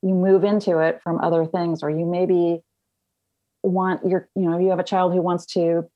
[0.03, 2.63] you move into it from other things, or you maybe
[3.63, 5.89] want your, you know, you have a child who wants to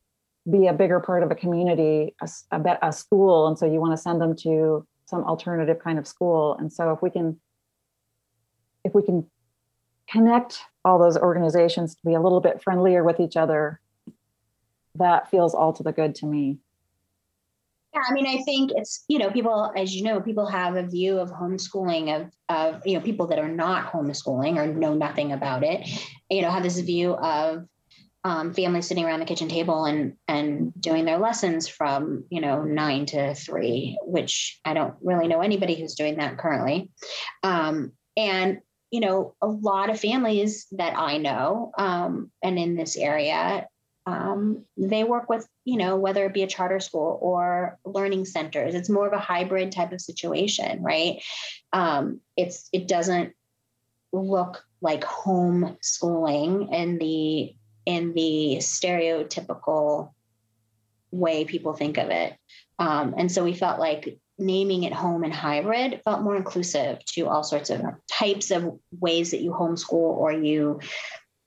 [0.51, 3.93] be a bigger part of a community, a, a, a school, and so you want
[3.93, 6.57] to send them to some alternative kind of school.
[6.59, 7.41] And so if we can,
[8.85, 9.27] if we can
[10.11, 13.81] connect all those organizations to be a little bit friendlier with each other,
[14.97, 16.59] that feels all to the good to me.
[17.95, 20.83] Yeah, I mean, I think it's, you know, people, as you know, people have a
[20.83, 25.33] view of homeschooling of, of, you know, people that are not homeschooling or know nothing
[25.33, 25.89] about it,
[26.29, 27.67] you know, have this view of
[28.25, 32.63] um, families sitting around the kitchen table and, and doing their lessons from, you know,
[32.63, 36.91] nine to three, which I don't really know anybody who's doing that currently.
[37.43, 38.61] Um, and,
[38.91, 43.69] you know, a lot of families that I know um, and in this area
[44.07, 48.75] um, they work with, you know, whether it be a charter school or learning centers.
[48.75, 51.23] It's more of a hybrid type of situation, right?
[51.73, 53.33] Um, it's it doesn't
[54.13, 57.55] look like homeschooling in the
[57.87, 60.13] in the stereotypical
[61.11, 62.35] way people think of it.
[62.79, 67.29] Um, and so we felt like naming it home and hybrid felt more inclusive to
[67.29, 70.81] all sorts of types of ways that you homeschool or you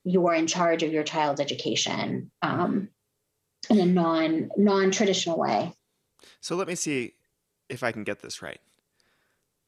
[0.06, 2.88] you're in charge of your child's education um,
[3.70, 5.74] in a non non traditional way.
[6.40, 7.14] So let me see
[7.68, 8.62] if I can get this right.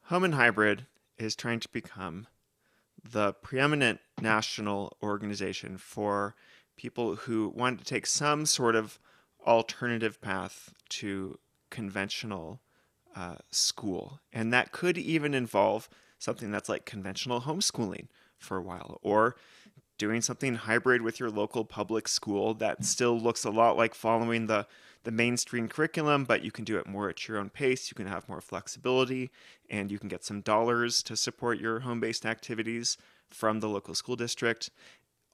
[0.04, 0.86] Home and Hybrid
[1.18, 2.28] is trying to become
[3.04, 6.36] the preeminent national organization for
[6.80, 9.00] people who want to take some sort of
[9.46, 11.38] alternative path to
[11.70, 12.62] conventional
[13.16, 14.22] uh, school.
[14.32, 15.90] And that could even involve
[16.20, 19.36] something that's like conventional homeschooling for a while, or
[19.98, 24.48] doing something hybrid with your local public school that still looks a lot like following
[24.48, 24.66] the
[25.04, 27.90] the mainstream curriculum, but you can do it more at your own pace.
[27.90, 29.32] You can have more flexibility
[29.70, 32.98] and you can get some dollars to support your home based activities
[33.30, 34.70] from the local school district,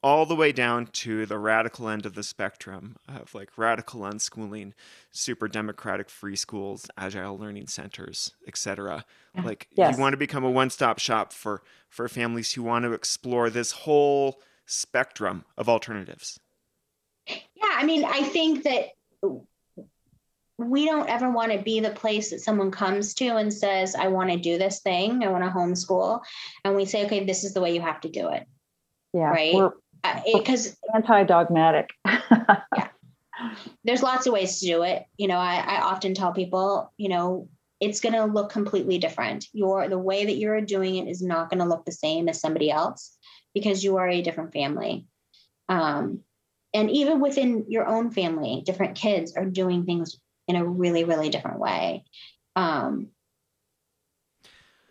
[0.05, 4.71] all the way down to the radical end of the spectrum of like radical unschooling,
[5.09, 9.03] super democratic free schools, agile learning centers, etc.
[9.43, 9.95] Like yes.
[9.95, 13.49] you want to become a one stop shop for, for families who want to explore
[13.49, 16.39] this whole spectrum of alternatives?
[17.27, 18.89] Yeah, I mean, I think that
[20.59, 24.09] we don't ever want to be the place that someone comes to and says, I
[24.09, 26.21] want to do this thing, I want to homeschool.
[26.63, 28.45] And we say, okay, this is the way you have to do it.
[29.15, 29.29] Yeah.
[29.29, 29.71] Right.
[30.33, 31.89] Because anti dogmatic.
[32.05, 32.87] yeah.
[33.83, 35.05] There's lots of ways to do it.
[35.17, 39.47] You know, I, I often tell people, you know, it's going to look completely different.
[39.53, 42.39] Your the way that you're doing it is not going to look the same as
[42.39, 43.15] somebody else
[43.53, 45.05] because you are a different family.
[45.69, 46.21] Um,
[46.73, 51.29] and even within your own family, different kids are doing things in a really, really
[51.29, 52.03] different way.
[52.55, 53.09] Um,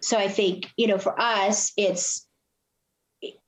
[0.00, 2.23] so I think, you know, for us, it's,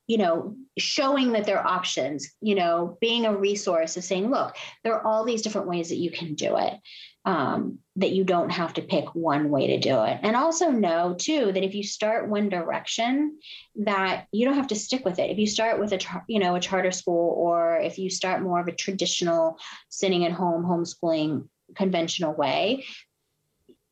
[0.06, 4.56] you know, showing that there are options, you know, being a resource of saying, look,
[4.84, 6.74] there are all these different ways that you can do it
[7.26, 10.20] um, that you don't have to pick one way to do it.
[10.22, 13.38] And also know too that if you start one direction
[13.76, 15.30] that you don't have to stick with it.
[15.30, 18.60] If you start with a you know a charter school or if you start more
[18.60, 22.84] of a traditional sitting at home homeschooling conventional way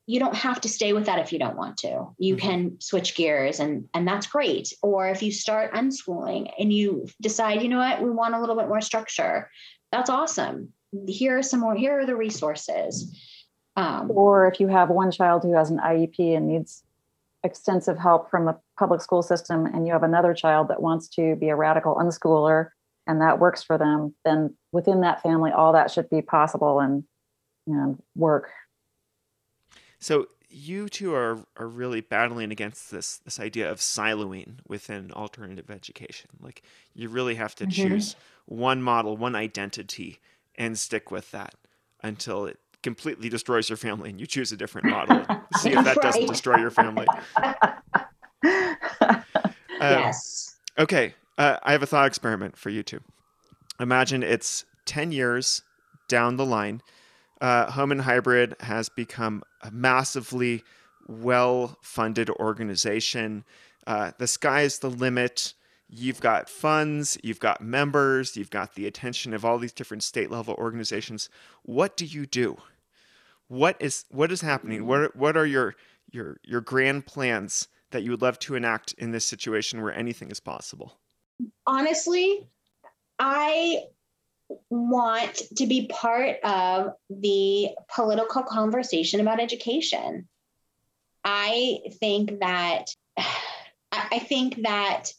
[0.07, 2.09] you don't have to stay with that if you don't want to.
[2.19, 2.47] You mm-hmm.
[2.47, 4.73] can switch gears and and that's great.
[4.83, 8.57] Or if you start unschooling and you decide you know what we want a little
[8.57, 9.51] bit more structure
[9.95, 10.73] that's awesome.
[11.07, 13.17] Here are some more here are the resources.
[13.77, 16.83] Um, or if you have one child who has an iep and needs
[17.45, 21.37] extensive help from the public school system and you have another child that wants to
[21.37, 22.71] be a radical unschooler
[23.07, 27.05] and that works for them then within that family all that should be possible and
[27.67, 28.51] you know, work
[30.05, 35.71] so you two are are really battling against this this idea of siloing within alternative
[35.71, 36.29] education.
[36.43, 36.63] Like
[36.93, 37.89] you really have to mm-hmm.
[37.89, 38.15] choose
[38.45, 40.21] one model, one identity
[40.57, 41.55] and stick with that
[42.03, 45.25] until it completely destroys your family and you choose a different model.
[45.57, 46.03] See if that right.
[46.03, 47.07] doesn't destroy your family.
[47.39, 47.73] uh,
[49.81, 50.57] yes.
[50.79, 51.15] Okay.
[51.39, 53.01] Uh, I have a thought experiment for you two.
[53.81, 55.63] Imagine it's 10 years
[56.09, 56.83] down the line.
[57.41, 60.63] Uh, Home and Hybrid has become a massively
[61.07, 63.45] well funded organization.
[63.87, 65.55] Uh, the sky is the limit
[65.89, 70.31] you've got funds, you've got members, you've got the attention of all these different state
[70.31, 71.29] level organizations.
[71.63, 72.57] What do you do?
[73.49, 74.87] What is what is happening?
[74.87, 75.75] What what are your
[76.11, 80.31] your your grand plans that you would love to enact in this situation where anything
[80.31, 80.99] is possible?
[81.67, 82.49] Honestly,
[83.19, 83.85] I
[84.71, 90.29] want to be part of the political conversation about education.
[91.25, 92.87] I think that
[93.93, 95.13] I think that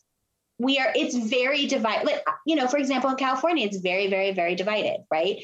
[0.59, 4.31] we are it's very divided like, you know for example in california it's very very
[4.31, 5.43] very divided right?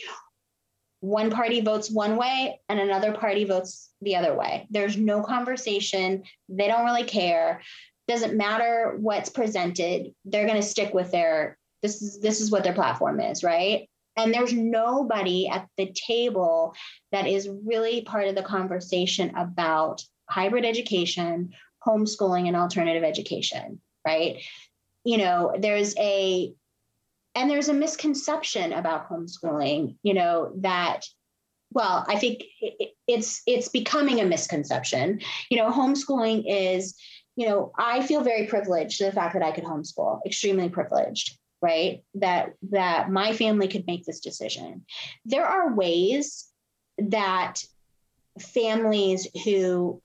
[1.02, 4.68] One party votes one way and another party votes the other way.
[4.70, 6.24] There's no conversation.
[6.48, 7.62] They don't really care.
[8.08, 10.14] Doesn't matter what's presented.
[10.26, 13.88] They're going to stick with their this is this is what their platform is right
[14.18, 16.76] and there's nobody at the table
[17.12, 21.52] that is really part of the conversation about hybrid education,
[21.86, 24.38] homeschooling, and alternative education, right?
[25.04, 26.54] You know, there's a
[27.34, 31.06] and there's a misconception about homeschooling, you know, that
[31.74, 32.44] well, I think
[33.08, 35.22] it's it's becoming a misconception.
[35.50, 36.96] You know, homeschooling is,
[37.38, 41.38] you know, I feel very privileged to the fact that I could homeschool, extremely privileged
[41.62, 42.04] right?
[42.16, 44.86] That that my family could make this decision.
[45.26, 46.48] There are ways
[46.98, 47.64] that
[48.40, 50.02] families who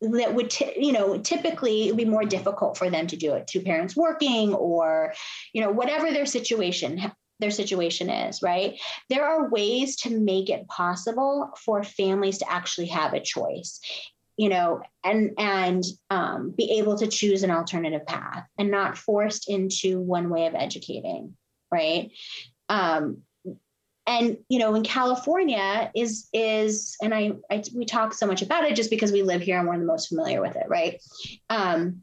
[0.00, 3.34] that would t- you know typically it would be more difficult for them to do
[3.34, 3.46] it.
[3.46, 5.12] Two parents working or
[5.52, 8.78] you know whatever their situation their situation is right?
[9.10, 13.80] There are ways to make it possible for families to actually have a choice
[14.36, 19.48] you know and and um, be able to choose an alternative path and not forced
[19.48, 21.36] into one way of educating
[21.74, 22.12] right?
[22.68, 23.22] Um,
[24.06, 28.64] and you know in california is is and I, I we talk so much about
[28.64, 31.02] it just because we live here and we're the most familiar with it right?
[31.48, 32.02] Um,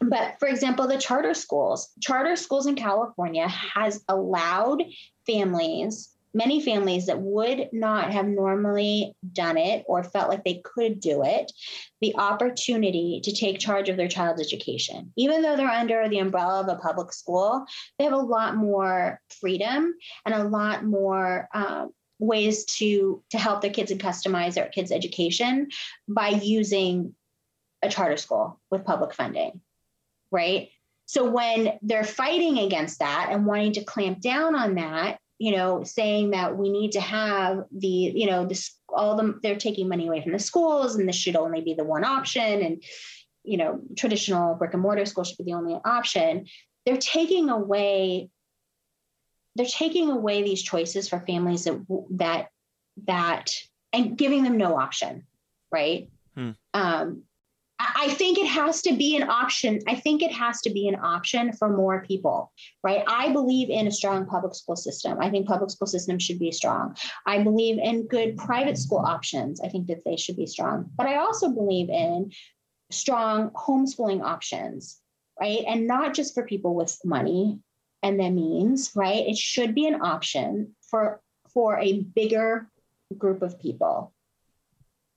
[0.00, 4.82] but for example the charter schools charter schools in california has allowed
[5.26, 11.00] families many families that would not have normally done it or felt like they could
[11.00, 11.52] do it
[12.00, 15.12] the opportunity to take charge of their child's education.
[15.16, 17.64] Even though they're under the umbrella of a public school,
[17.98, 23.60] they have a lot more freedom and a lot more um, ways to to help
[23.60, 25.68] their kids and customize their kids' education
[26.08, 27.14] by using
[27.82, 29.60] a charter school with public funding,
[30.30, 30.68] right?
[31.06, 35.82] So when they're fighting against that and wanting to clamp down on that, you know,
[35.82, 40.06] saying that we need to have the, you know, this all them they're taking money
[40.06, 42.80] away from the schools and this should only be the one option and
[43.42, 46.46] you know, traditional brick and mortar school should be the only option.
[46.86, 48.30] They're taking away
[49.56, 51.80] they're taking away these choices for families that
[52.10, 52.46] that
[53.08, 53.50] that
[53.92, 55.26] and giving them no option,
[55.72, 56.08] right?
[56.36, 56.50] Hmm.
[56.72, 57.24] Um,
[57.96, 59.80] I think it has to be an option.
[59.88, 62.52] I think it has to be an option for more people,
[62.82, 63.04] right?
[63.06, 65.18] I believe in a strong public school system.
[65.20, 66.96] I think public school systems should be strong.
[67.26, 69.60] I believe in good private school options.
[69.60, 70.90] I think that they should be strong.
[70.96, 72.30] But I also believe in
[72.90, 75.00] strong homeschooling options,
[75.40, 75.64] right?
[75.66, 77.58] And not just for people with money
[78.02, 79.26] and their means, right?
[79.26, 81.20] It should be an option for
[81.52, 82.70] for a bigger
[83.18, 84.12] group of people.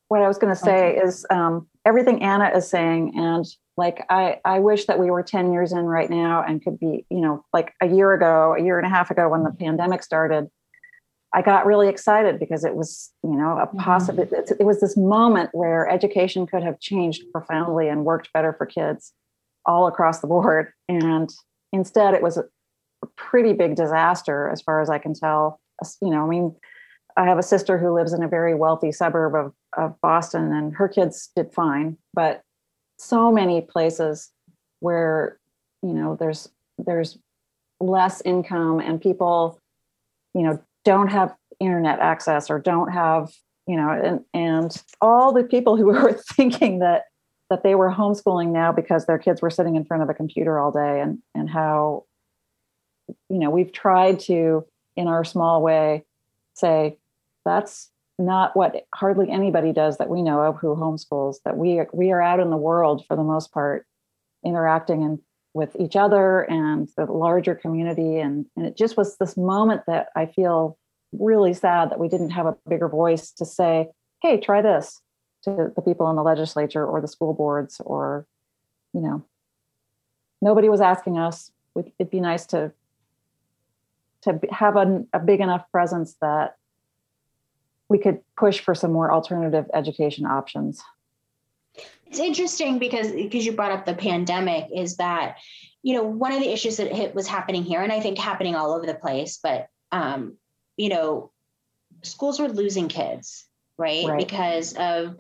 [0.08, 1.08] What I was going to say okay.
[1.08, 3.46] is um, everything Anna is saying, and
[3.78, 7.06] like I, I wish that we were 10 years in right now and could be,
[7.10, 10.02] you know, like a year ago, a year and a half ago when the pandemic
[10.02, 10.50] started,
[11.34, 14.36] I got really excited because it was, you know, a possible, mm-hmm.
[14.36, 18.66] it, it was this moment where education could have changed profoundly and worked better for
[18.66, 19.12] kids
[19.66, 20.72] all across the board.
[20.88, 21.30] And
[21.74, 22.46] instead, it was a
[23.18, 25.60] pretty big disaster as far as I can tell.
[26.02, 26.56] You know, I mean,
[27.18, 30.76] I have a sister who lives in a very wealthy suburb of, of Boston, and
[30.76, 31.98] her kids did fine.
[32.14, 32.42] But
[32.98, 34.32] so many places
[34.80, 35.40] where
[35.82, 37.18] you know there's there's
[37.80, 39.60] less income and people
[40.34, 43.32] you know don't have internet access or don't have
[43.68, 47.04] you know and and all the people who were thinking that
[47.50, 50.60] that they were homeschooling now because their kids were sitting in front of a computer
[50.60, 52.06] all day and and how
[53.30, 56.04] you know we've tried to in our small way
[56.54, 56.98] say
[57.46, 61.90] that's not what hardly anybody does that we know of who homeschools that we are,
[61.94, 63.86] we are out in the world for the most part
[64.46, 65.20] interacting and
[65.54, 68.20] with each other and the larger community.
[68.20, 70.78] And, and it just was this moment that i feel
[71.14, 73.88] really sad that we didn't have a bigger voice to say
[74.22, 75.02] hey try this
[75.44, 78.28] to the people in the legislature or the school boards or
[78.96, 79.24] you know.
[80.42, 81.52] Nobody was asking us.
[81.76, 82.72] It'd be nice to
[84.22, 86.56] to have a, a big enough presence that
[87.90, 90.82] we could push for some more alternative education options.
[92.08, 95.38] It's interesting because because you brought up the pandemic is that
[95.84, 98.56] you know one of the issues that hit was happening here and I think happening
[98.56, 100.38] all over the place but um
[100.78, 101.32] you know
[102.04, 103.46] schools were losing kids
[103.78, 104.18] right, right.
[104.18, 105.18] because of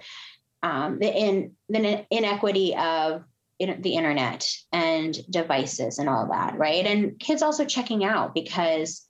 [0.64, 3.24] um, the in the inequity of
[3.60, 9.08] in, the internet and devices and all that right and kids also checking out because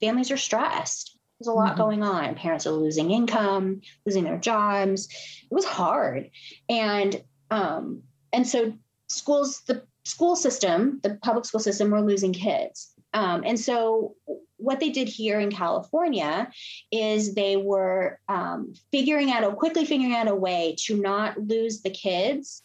[0.00, 1.78] families are stressed there's a lot mm-hmm.
[1.78, 2.34] going on.
[2.34, 5.08] Parents are losing income, losing their jobs.
[5.50, 6.30] It was hard.
[6.68, 8.72] And um, and so
[9.08, 12.92] schools, the school system, the public school system were losing kids.
[13.14, 14.14] Um, and so
[14.56, 16.50] what they did here in California
[16.90, 21.82] is they were um, figuring out a quickly figuring out a way to not lose
[21.82, 22.62] the kids,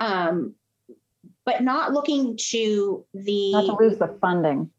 [0.00, 0.54] um,
[1.44, 4.70] but not looking to the not to lose the funding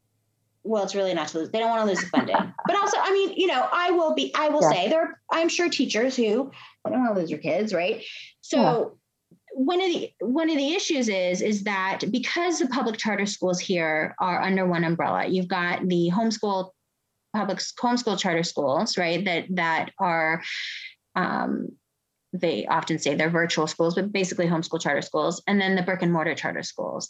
[0.64, 1.50] well, it's really not to lose.
[1.50, 2.36] They don't want to lose the funding.
[2.66, 4.70] but also, I mean, you know, I will be, I will yeah.
[4.70, 6.50] say there, I'm sure teachers who
[6.88, 8.02] don't want to lose their kids, right?
[8.40, 8.84] So yeah.
[9.52, 13.60] one of the one of the issues is is that because the public charter schools
[13.60, 16.70] here are under one umbrella, you've got the homeschool
[17.34, 19.24] public homeschool charter schools, right?
[19.24, 20.42] That that are
[21.14, 21.68] um,
[22.32, 26.02] they often say they're virtual schools, but basically homeschool charter schools, and then the brick
[26.02, 27.08] and mortar charter schools.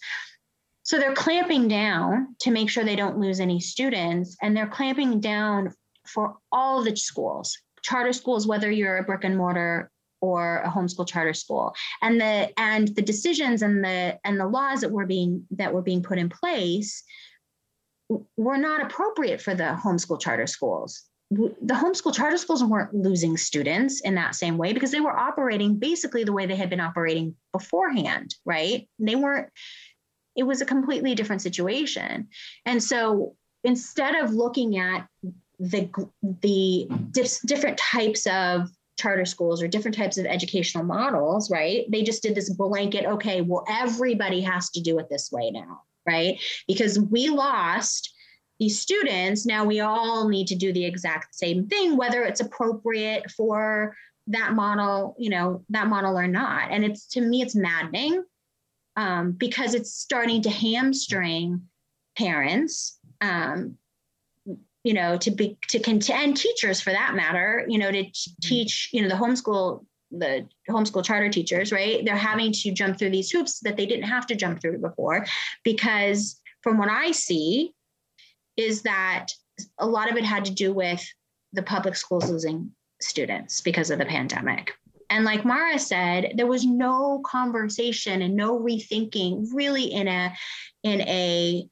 [0.84, 5.18] So they're clamping down to make sure they don't lose any students, and they're clamping
[5.18, 5.72] down
[6.06, 11.08] for all the schools, charter schools, whether you're a brick and mortar or a homeschool
[11.08, 11.74] charter school.
[12.02, 15.82] And the and the decisions and the and the laws that were being that were
[15.82, 17.02] being put in place
[18.36, 21.02] were not appropriate for the homeschool charter schools.
[21.30, 25.78] The homeschool charter schools weren't losing students in that same way because they were operating
[25.78, 28.86] basically the way they had been operating beforehand, right?
[28.98, 29.48] They weren't
[30.36, 32.28] it was a completely different situation.
[32.66, 35.08] And so instead of looking at
[35.58, 35.88] the
[36.22, 36.88] the
[37.46, 41.84] different types of charter schools or different types of educational models, right?
[41.90, 45.82] They just did this blanket, okay, well, everybody has to do it this way now,
[46.06, 46.40] right?
[46.68, 48.12] Because we lost
[48.60, 53.30] these students, now we all need to do the exact same thing, whether it's appropriate
[53.32, 53.96] for
[54.28, 56.70] that model, you know, that model or not.
[56.70, 58.22] And it's to me, it's maddening
[58.96, 61.62] um, because it's starting to hamstring
[62.16, 63.76] parents um,
[64.84, 68.04] you know to be to contend teachers for that matter you know to
[68.42, 72.04] teach you know the homeschool the homeschool charter teachers right?
[72.04, 75.26] They're having to jump through these hoops that they didn't have to jump through before
[75.64, 77.74] because from what i see
[78.56, 79.28] is that
[79.78, 81.04] a lot of it had to do with
[81.52, 82.70] the public schools losing
[83.00, 84.72] students because of the pandemic
[85.10, 90.34] and like Mara said, there was no conversation and no rethinking really in a
[90.82, 91.68] in a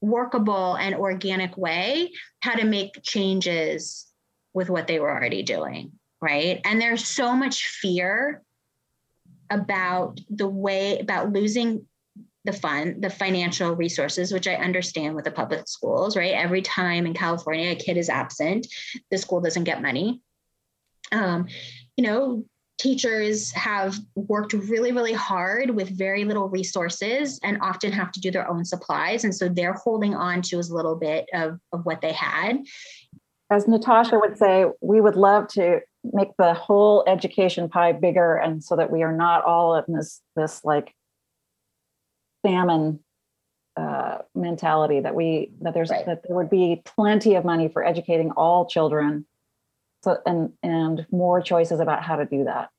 [0.00, 4.06] workable and organic way how to make changes
[4.54, 6.60] with what they were already doing, right?
[6.64, 8.42] And there's so much fear
[9.50, 11.86] about the way about losing
[12.44, 16.32] the fund, the financial resources, which I understand with the public schools, right?
[16.32, 18.66] Every time in California a kid is absent,
[19.10, 20.22] the school doesn't get money.
[21.12, 21.46] Um,
[21.96, 22.44] you know,
[22.78, 28.30] teachers have worked really, really hard with very little resources and often have to do
[28.30, 29.24] their own supplies.
[29.24, 32.58] And so they're holding on to as little bit of, of what they had.
[33.50, 38.62] As Natasha would say, we would love to make the whole education pie bigger and
[38.62, 40.94] so that we are not all in this this like
[42.42, 43.00] famine
[43.76, 46.06] uh, mentality that we that there's right.
[46.06, 49.26] that there would be plenty of money for educating all children
[50.02, 52.70] so and and more choices about how to do that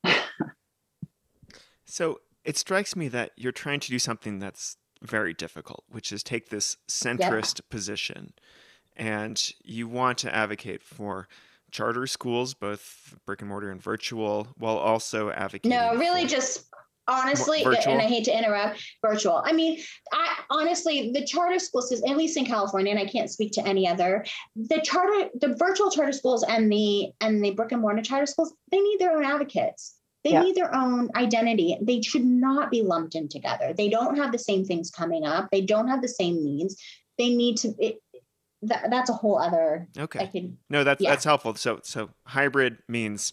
[1.86, 6.24] so it strikes me that you're trying to do something that's very difficult which is
[6.24, 7.65] take this centrist yeah.
[7.70, 8.34] position
[8.95, 11.28] and you want to advocate for
[11.72, 16.68] charter schools both brick and mortar and virtual while also advocating no really just
[17.10, 19.41] honestly and i hate to interrupt virtual.
[19.45, 19.80] I mean
[20.14, 23.68] i honestly the charter school system at least in california and i can't speak to
[23.68, 28.01] any other the charter the virtual charter schools and the and the brick and mortar
[28.01, 29.95] charter schools they need their own advocates.
[30.24, 30.41] They yeah.
[30.41, 31.78] need their own identity.
[31.82, 33.74] They should not be lumped in together.
[33.74, 35.49] They don't have the same things coming up.
[35.49, 36.76] They don't have the same needs.
[37.18, 37.99] They need to it,
[38.64, 40.28] that, that's a whole other okay.
[40.28, 41.12] Could, no that's yeah.
[41.12, 41.55] that's helpful.
[41.55, 43.32] So so hybrid means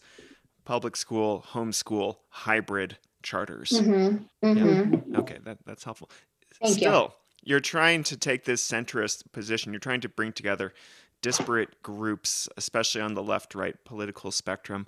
[0.64, 3.70] public school homeschool hybrid charters.
[3.70, 4.46] Mm-hmm.
[4.46, 5.12] Mm-hmm.
[5.12, 5.18] Yeah.
[5.18, 6.08] Okay, that, that's helpful.
[6.62, 7.50] Thank Still, you.
[7.50, 9.72] you're trying to take this centrist position.
[9.72, 10.72] You're trying to bring together
[11.20, 14.86] disparate groups, especially on the left right political spectrum.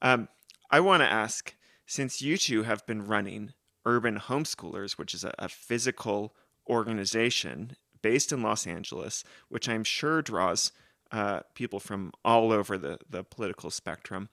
[0.00, 0.28] Um,
[0.70, 1.54] I want to ask
[1.86, 3.52] since you two have been running
[3.84, 6.34] Urban Homeschoolers, which is a, a physical
[6.68, 10.70] organization based in Los Angeles, which I'm sure draws
[11.10, 14.28] uh, people from all over the, the political spectrum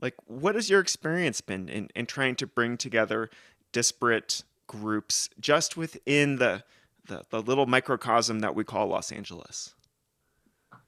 [0.00, 3.30] like what has your experience been in, in trying to bring together
[3.72, 6.62] disparate groups just within the,
[7.06, 9.74] the, the little microcosm that we call los angeles?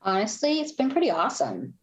[0.03, 1.75] Honestly it's been pretty awesome.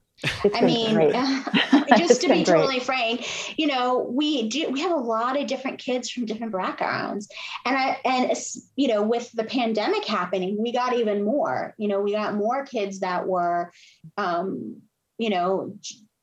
[0.53, 0.95] I mean,
[1.97, 5.77] just to be totally frank, you know, we do we have a lot of different
[5.77, 7.29] kids from different backgrounds,
[7.65, 8.31] and I and
[8.75, 11.75] you know, with the pandemic happening, we got even more.
[11.77, 13.71] You know, we got more kids that were,
[14.17, 14.81] um,
[15.19, 15.77] you know,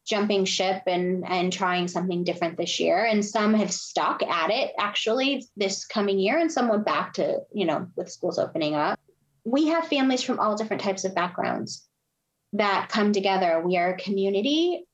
[0.06, 3.04] jumping ship and and trying something different this year.
[3.04, 7.40] And some have stuck at it actually this coming year and some went back to
[7.52, 8.98] you know with schools opening up.
[9.44, 11.86] We have families from all different types of backgrounds
[12.54, 13.62] that come together.
[13.64, 14.86] We are a community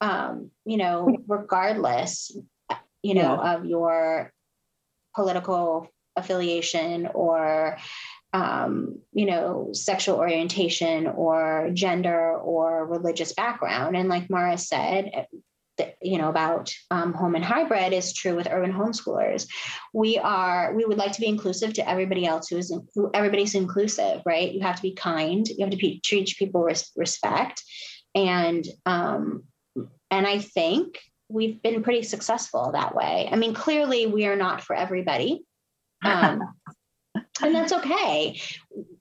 [0.00, 2.30] um, you know regardless
[3.02, 3.54] you know yeah.
[3.54, 4.32] of your
[5.14, 7.78] political affiliation or
[8.32, 13.96] um, you know, sexual orientation or gender or religious background.
[13.96, 15.26] And like Mara said,
[16.02, 19.46] you know about um, home and hybrid is true with urban homeschoolers.
[19.92, 23.10] We are we would like to be inclusive to everybody else who is in, who
[23.14, 24.52] everybody's inclusive right?
[24.52, 25.46] You have to be kind.
[25.48, 27.62] You have to be, treat people with respect.
[28.14, 29.44] And um,
[30.10, 30.98] and i think
[31.28, 33.28] we've been pretty successful that way.
[33.30, 35.44] I mean clearly we are not for everybody.
[36.04, 36.42] Um,
[37.42, 38.40] and that's okay.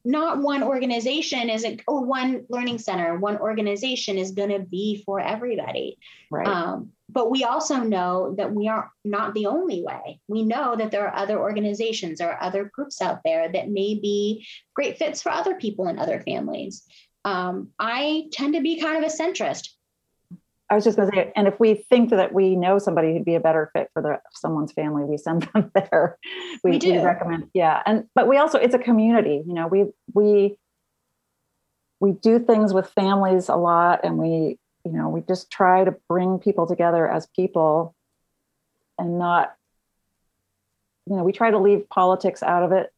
[0.06, 5.04] Not one organization is a, or one learning center one organization is going to be
[5.06, 5.98] for everybody.
[6.32, 6.48] Right.
[6.48, 10.20] Um, but we also know that we are not the only way.
[10.28, 14.46] We know that there are other organizations or other groups out there that may be
[14.76, 16.84] great fits for other people and other families.
[17.26, 19.70] Um, i tend to be kind of a centrist
[20.70, 23.24] I was just going to say, and if we think that we know somebody who'd
[23.24, 26.18] be a better fit for the, someone's family, we send them there.
[26.64, 27.82] We, we do we recommend, yeah.
[27.86, 29.44] And but we also, it's a community.
[29.46, 30.58] You know, we we
[32.00, 35.96] we do things with families a lot, and we you know we just try to
[36.10, 37.96] bring people together as people,
[39.00, 39.56] and not
[41.10, 42.92] you know we try to leave politics out of it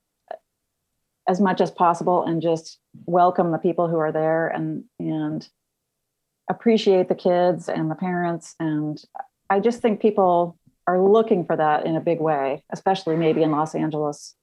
[1.27, 5.47] as much as possible, and just welcome the people who are there and and
[6.49, 8.55] appreciate the kids and the parents.
[8.59, 9.01] And
[9.49, 13.51] I just think people are looking for that in a big way, especially maybe in
[13.51, 14.35] Los Angeles.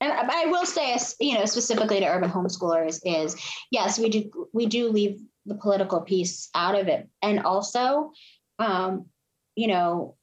[0.00, 3.36] And I will say, you know, specifically to urban homeschoolers, is
[3.70, 8.12] yes, we do we do leave the political piece out of it, and also,
[8.58, 9.06] um,
[9.54, 10.16] you know,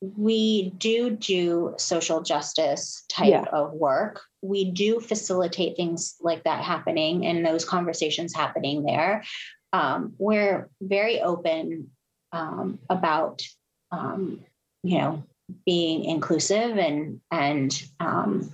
[0.00, 3.44] we do do social justice type yeah.
[3.52, 4.22] of work.
[4.40, 9.24] We do facilitate things like that happening and those conversations happening there
[9.72, 11.90] um, we're very open
[12.32, 13.42] um, about
[13.90, 14.40] um,
[14.82, 15.24] you know
[15.64, 18.52] being inclusive and and um,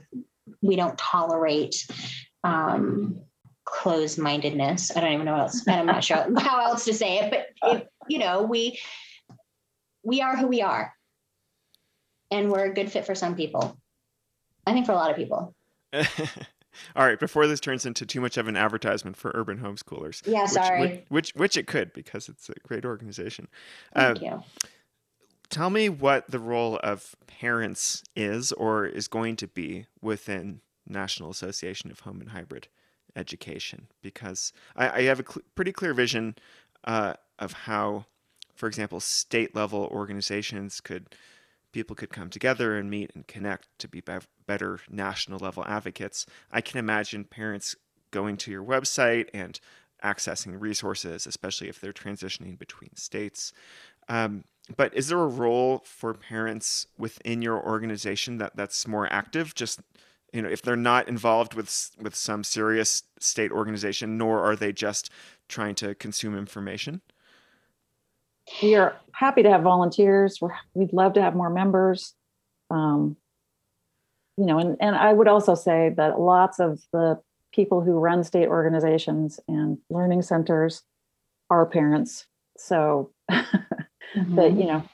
[0.62, 1.86] we don't tolerate
[2.44, 3.20] um,
[3.64, 4.96] closed-mindedness.
[4.96, 5.66] I don't even know what else.
[5.66, 8.78] And I'm not sure how else to say it, but if, you know we
[10.02, 10.92] we are who we are,
[12.30, 13.78] and we're a good fit for some people.
[14.66, 15.54] I think for a lot of people.
[16.96, 20.26] All right, before this turns into too much of an advertisement for urban homeschoolers.
[20.26, 20.80] Yeah, which, sorry.
[20.80, 23.48] Which, which, which it could because it's a great organization.
[23.94, 24.42] Thank uh, you.
[25.50, 31.30] Tell me what the role of parents is or is going to be within National
[31.30, 32.68] Association of Home and Hybrid
[33.16, 36.34] Education, because I, I have a cl- pretty clear vision
[36.84, 38.06] uh, of how,
[38.54, 41.14] for example, state level organizations could
[41.74, 44.00] people could come together and meet and connect to be
[44.46, 46.24] better national level advocates.
[46.52, 47.74] I can imagine parents
[48.12, 49.58] going to your website and
[50.02, 53.52] accessing resources, especially if they're transitioning between states.
[54.08, 54.44] Um,
[54.76, 59.54] but is there a role for parents within your organization that that's more active?
[59.54, 59.80] Just
[60.32, 64.72] you know, if they're not involved with with some serious state organization, nor are they
[64.72, 65.10] just
[65.48, 67.02] trying to consume information
[68.62, 70.38] we are happy to have volunteers.
[70.40, 72.14] We're, we'd love to have more members.
[72.70, 73.16] Um,
[74.36, 77.20] you know, and, and I would also say that lots of the
[77.52, 80.82] people who run state organizations and learning centers
[81.50, 82.26] are parents.
[82.58, 84.34] So mm-hmm.
[84.34, 84.84] that, you know,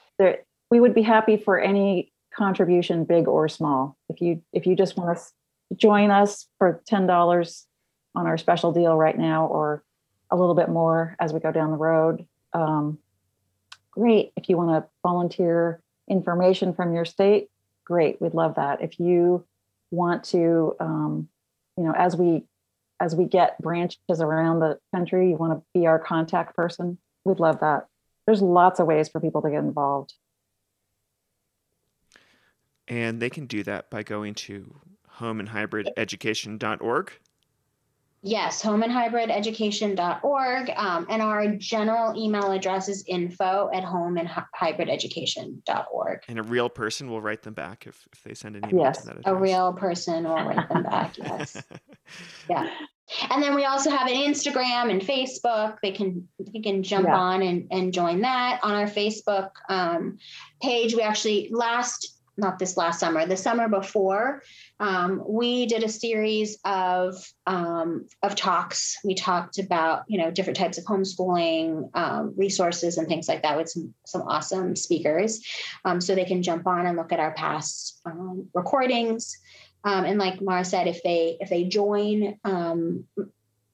[0.69, 3.97] we would be happy for any contribution, big or small.
[4.09, 7.67] If you if you just want to join us for ten dollars
[8.15, 9.83] on our special deal right now, or
[10.31, 12.97] a little bit more as we go down the road, um,
[13.91, 14.31] great.
[14.35, 17.49] If you want to volunteer information from your state,
[17.85, 18.21] great.
[18.21, 18.81] We'd love that.
[18.81, 19.45] If you
[19.91, 21.29] want to, um,
[21.77, 22.43] you know, as we
[22.99, 26.99] as we get branches around the country, you want to be our contact person.
[27.25, 27.87] We'd love that.
[28.27, 30.13] There's lots of ways for people to get involved.
[32.87, 34.75] And they can do that by going to
[35.17, 37.11] homeandhybrideducation.org.
[38.23, 40.71] Yes, homeandhybrideducation.org.
[40.75, 46.19] Um, and our general email address is info at homeandhybrideducation.org.
[46.27, 49.01] And a real person will write them back if, if they send an email yes.
[49.01, 49.33] to that address.
[49.33, 51.63] A real person will write them back, yes.
[52.47, 52.69] Yeah.
[53.31, 55.77] And then we also have an Instagram and Facebook.
[55.81, 57.17] They can they can jump yeah.
[57.17, 60.17] on and, and join that on our Facebook um,
[60.61, 60.95] page.
[60.95, 64.43] We actually last not this last summer, the summer before,
[64.79, 67.15] um, we did a series of
[67.47, 68.97] um, of talks.
[69.05, 73.55] We talked about you know different types of homeschooling um, resources and things like that
[73.55, 75.41] with some some awesome speakers,
[75.85, 79.37] um, so they can jump on and look at our past um, recordings.
[79.83, 82.37] Um, and like Mara said, if they if they join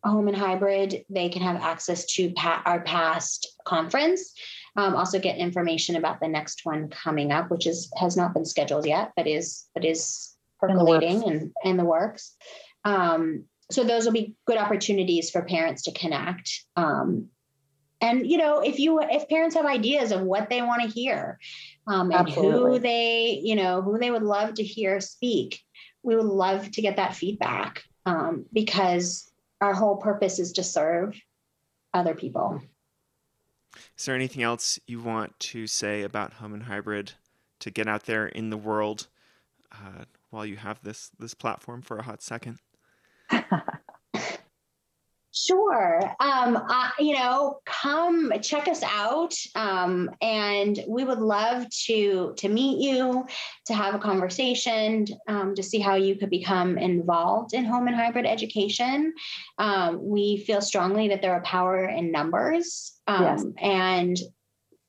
[0.03, 4.33] home and hybrid, they can have access to pa- our past conference.
[4.77, 8.45] Um, also get information about the next one coming up, which is has not been
[8.45, 12.35] scheduled yet, but is but is percolating and in the works.
[12.85, 16.63] Um, so those will be good opportunities for parents to connect.
[16.75, 17.29] Um,
[17.99, 21.39] and you know, if you if parents have ideas of what they want to hear,
[21.87, 22.51] um, and Absolutely.
[22.51, 25.59] who they you know who they would love to hear speak,
[26.03, 31.19] we would love to get that feedback um, because our whole purpose is to serve
[31.93, 32.61] other people.
[33.97, 37.13] Is there anything else you want to say about home and hybrid
[37.59, 39.07] to get out there in the world
[39.71, 42.59] uh, while you have this this platform for a hot second?
[45.45, 46.01] Sure.
[46.19, 52.49] Um, uh, you know, come check us out, um, and we would love to to
[52.49, 53.25] meet you,
[53.67, 57.95] to have a conversation, um, to see how you could become involved in home and
[57.95, 59.13] hybrid education.
[59.57, 63.45] Um, we feel strongly that there are power in numbers, um, Yes.
[63.57, 64.17] and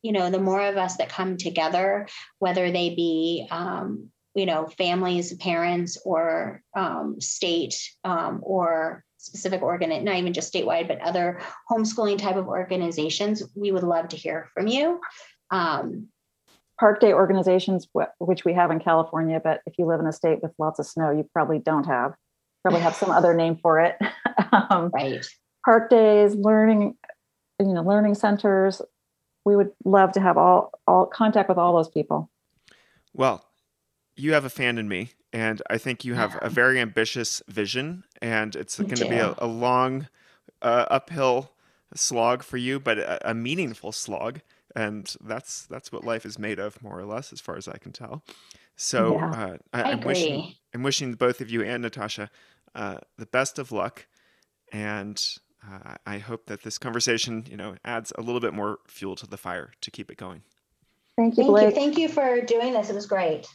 [0.03, 2.07] you know, the more of us that come together,
[2.39, 7.75] whether they be um, you know families, parents, or um, state
[8.05, 11.41] um, or specific organ, not even just statewide, but other
[11.71, 15.01] homeschooling type of organizations, we would love to hear from you.
[15.51, 16.09] Um,
[16.79, 17.89] Park day organizations,
[18.21, 20.87] which we have in California, but if you live in a state with lots of
[20.87, 22.15] snow, you probably don't have.
[22.63, 23.97] Probably have some other name for it.
[24.53, 25.27] um, right.
[25.65, 26.97] park days, learning,
[27.59, 28.81] you know, learning centers.
[29.45, 32.31] We would love to have all all contact with all those people.
[33.13, 33.45] Well,
[34.19, 38.05] you have a fan in me, and I think you have a very ambitious vision,
[38.21, 40.09] and it's Me going to be a, a long
[40.63, 41.53] uh, uphill
[41.95, 44.41] slog for you, but a, a meaningful slog,
[44.75, 47.79] and that's that's what life is made of, more or less, as far as I
[47.79, 48.23] can tell.
[48.77, 49.31] So Yeah.
[49.31, 50.55] uh, I, I I'm wishing.
[50.75, 52.31] I'm wishing both of you and Natasha
[52.75, 54.07] uh, the best of luck,
[54.73, 55.23] and
[55.67, 59.27] uh, I hope that this conversation, you know, adds a little bit more fuel to
[59.27, 60.43] the fire to keep it going.
[61.17, 61.71] Thank you, Thank you.
[61.73, 62.91] Thank you for doing this.
[62.91, 63.49] It was great.